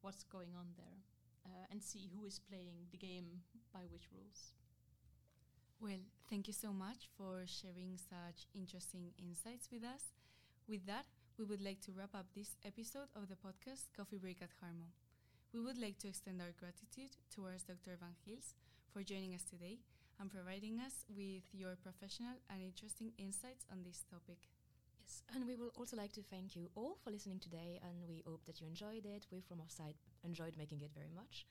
what's 0.00 0.24
going 0.24 0.56
on 0.56 0.72
there 0.76 0.98
uh, 1.46 1.70
and 1.70 1.82
see 1.82 2.08
who 2.10 2.26
is 2.26 2.40
playing 2.40 2.88
the 2.90 2.98
game 2.98 3.44
by 3.72 3.84
which 3.92 4.08
rules. 4.12 4.52
Well, 5.80 6.04
thank 6.28 6.46
you 6.46 6.52
so 6.52 6.72
much 6.72 7.08
for 7.16 7.44
sharing 7.46 7.96
such 7.96 8.48
interesting 8.54 9.12
insights 9.18 9.68
with 9.72 9.84
us. 9.84 10.12
With 10.68 10.84
that, 10.86 11.06
we 11.38 11.44
would 11.44 11.62
like 11.62 11.80
to 11.82 11.92
wrap 11.92 12.14
up 12.14 12.26
this 12.34 12.56
episode 12.64 13.08
of 13.16 13.28
the 13.28 13.36
podcast 13.40 13.88
Coffee 13.96 14.18
Break 14.18 14.42
at 14.42 14.52
Harmo. 14.60 14.92
We 15.52 15.60
would 15.60 15.78
like 15.78 15.98
to 16.00 16.08
extend 16.08 16.40
our 16.40 16.52
gratitude 16.52 17.16
towards 17.34 17.64
Dr. 17.64 17.96
Van 17.98 18.14
Gils 18.20 18.54
for 18.92 19.02
joining 19.02 19.34
us 19.34 19.42
today 19.42 19.78
and 20.20 20.30
providing 20.30 20.78
us 20.78 21.06
with 21.08 21.48
your 21.52 21.76
professional 21.80 22.36
and 22.50 22.62
interesting 22.62 23.12
insights 23.18 23.64
on 23.72 23.82
this 23.82 24.04
topic. 24.10 24.59
Yes, 25.10 25.22
and 25.34 25.44
we 25.44 25.56
would 25.56 25.70
also 25.76 25.96
like 25.96 26.12
to 26.12 26.22
thank 26.22 26.54
you 26.54 26.70
all 26.76 26.96
for 27.02 27.10
listening 27.10 27.40
today, 27.40 27.80
and 27.82 28.06
we 28.08 28.22
hope 28.26 28.44
that 28.46 28.60
you 28.60 28.66
enjoyed 28.68 29.04
it. 29.04 29.26
We, 29.32 29.40
from 29.40 29.60
our 29.60 29.68
side, 29.68 29.94
enjoyed 30.22 30.56
making 30.56 30.82
it 30.82 30.92
very 30.94 31.10
much. 31.14 31.46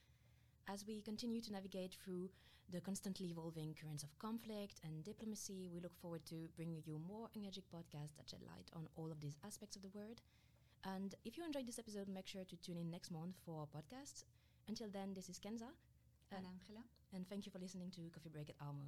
As 0.70 0.86
we 0.88 1.02
continue 1.02 1.42
to 1.42 1.52
navigate 1.52 1.96
through 2.02 2.30
the 2.70 2.80
constantly 2.80 3.28
evolving 3.32 3.76
currents 3.76 4.04
of 4.04 4.18
conflict 4.18 4.80
and 4.86 5.04
diplomacy, 5.04 5.70
we 5.74 5.82
look 5.82 5.94
forward 6.02 6.26
to 6.28 6.48
bringing 6.56 6.82
you 6.86 7.00
more 7.06 7.28
engaging 7.36 7.64
podcasts 7.74 8.16
that 8.16 8.30
shed 8.30 8.40
light 8.48 8.70
on 8.74 8.88
all 8.96 9.12
of 9.12 9.20
these 9.20 9.36
aspects 9.46 9.76
of 9.76 9.82
the 9.82 9.90
word. 9.94 10.22
And 10.86 11.14
if 11.26 11.38
you 11.38 11.44
enjoyed 11.44 11.68
this 11.68 11.80
episode, 11.80 12.08
make 12.08 12.28
sure 12.28 12.46
to 12.46 12.56
tune 12.58 12.78
in 12.78 12.90
next 12.90 13.12
month 13.12 13.36
for 13.46 13.60
our 13.60 13.68
podcast. 13.68 14.24
Until 14.70 14.88
then, 14.90 15.14
this 15.16 15.28
is 15.28 15.38
Kenza. 15.40 15.72
And 16.32 16.46
Uh, 16.46 16.50
Angela? 16.50 16.84
and 17.12 17.28
thank 17.28 17.46
you 17.46 17.52
for 17.52 17.60
listening 17.60 17.92
to 17.92 18.10
Coffee 18.12 18.30
Break 18.30 18.50
at 18.52 18.56
Almo. 18.62 18.88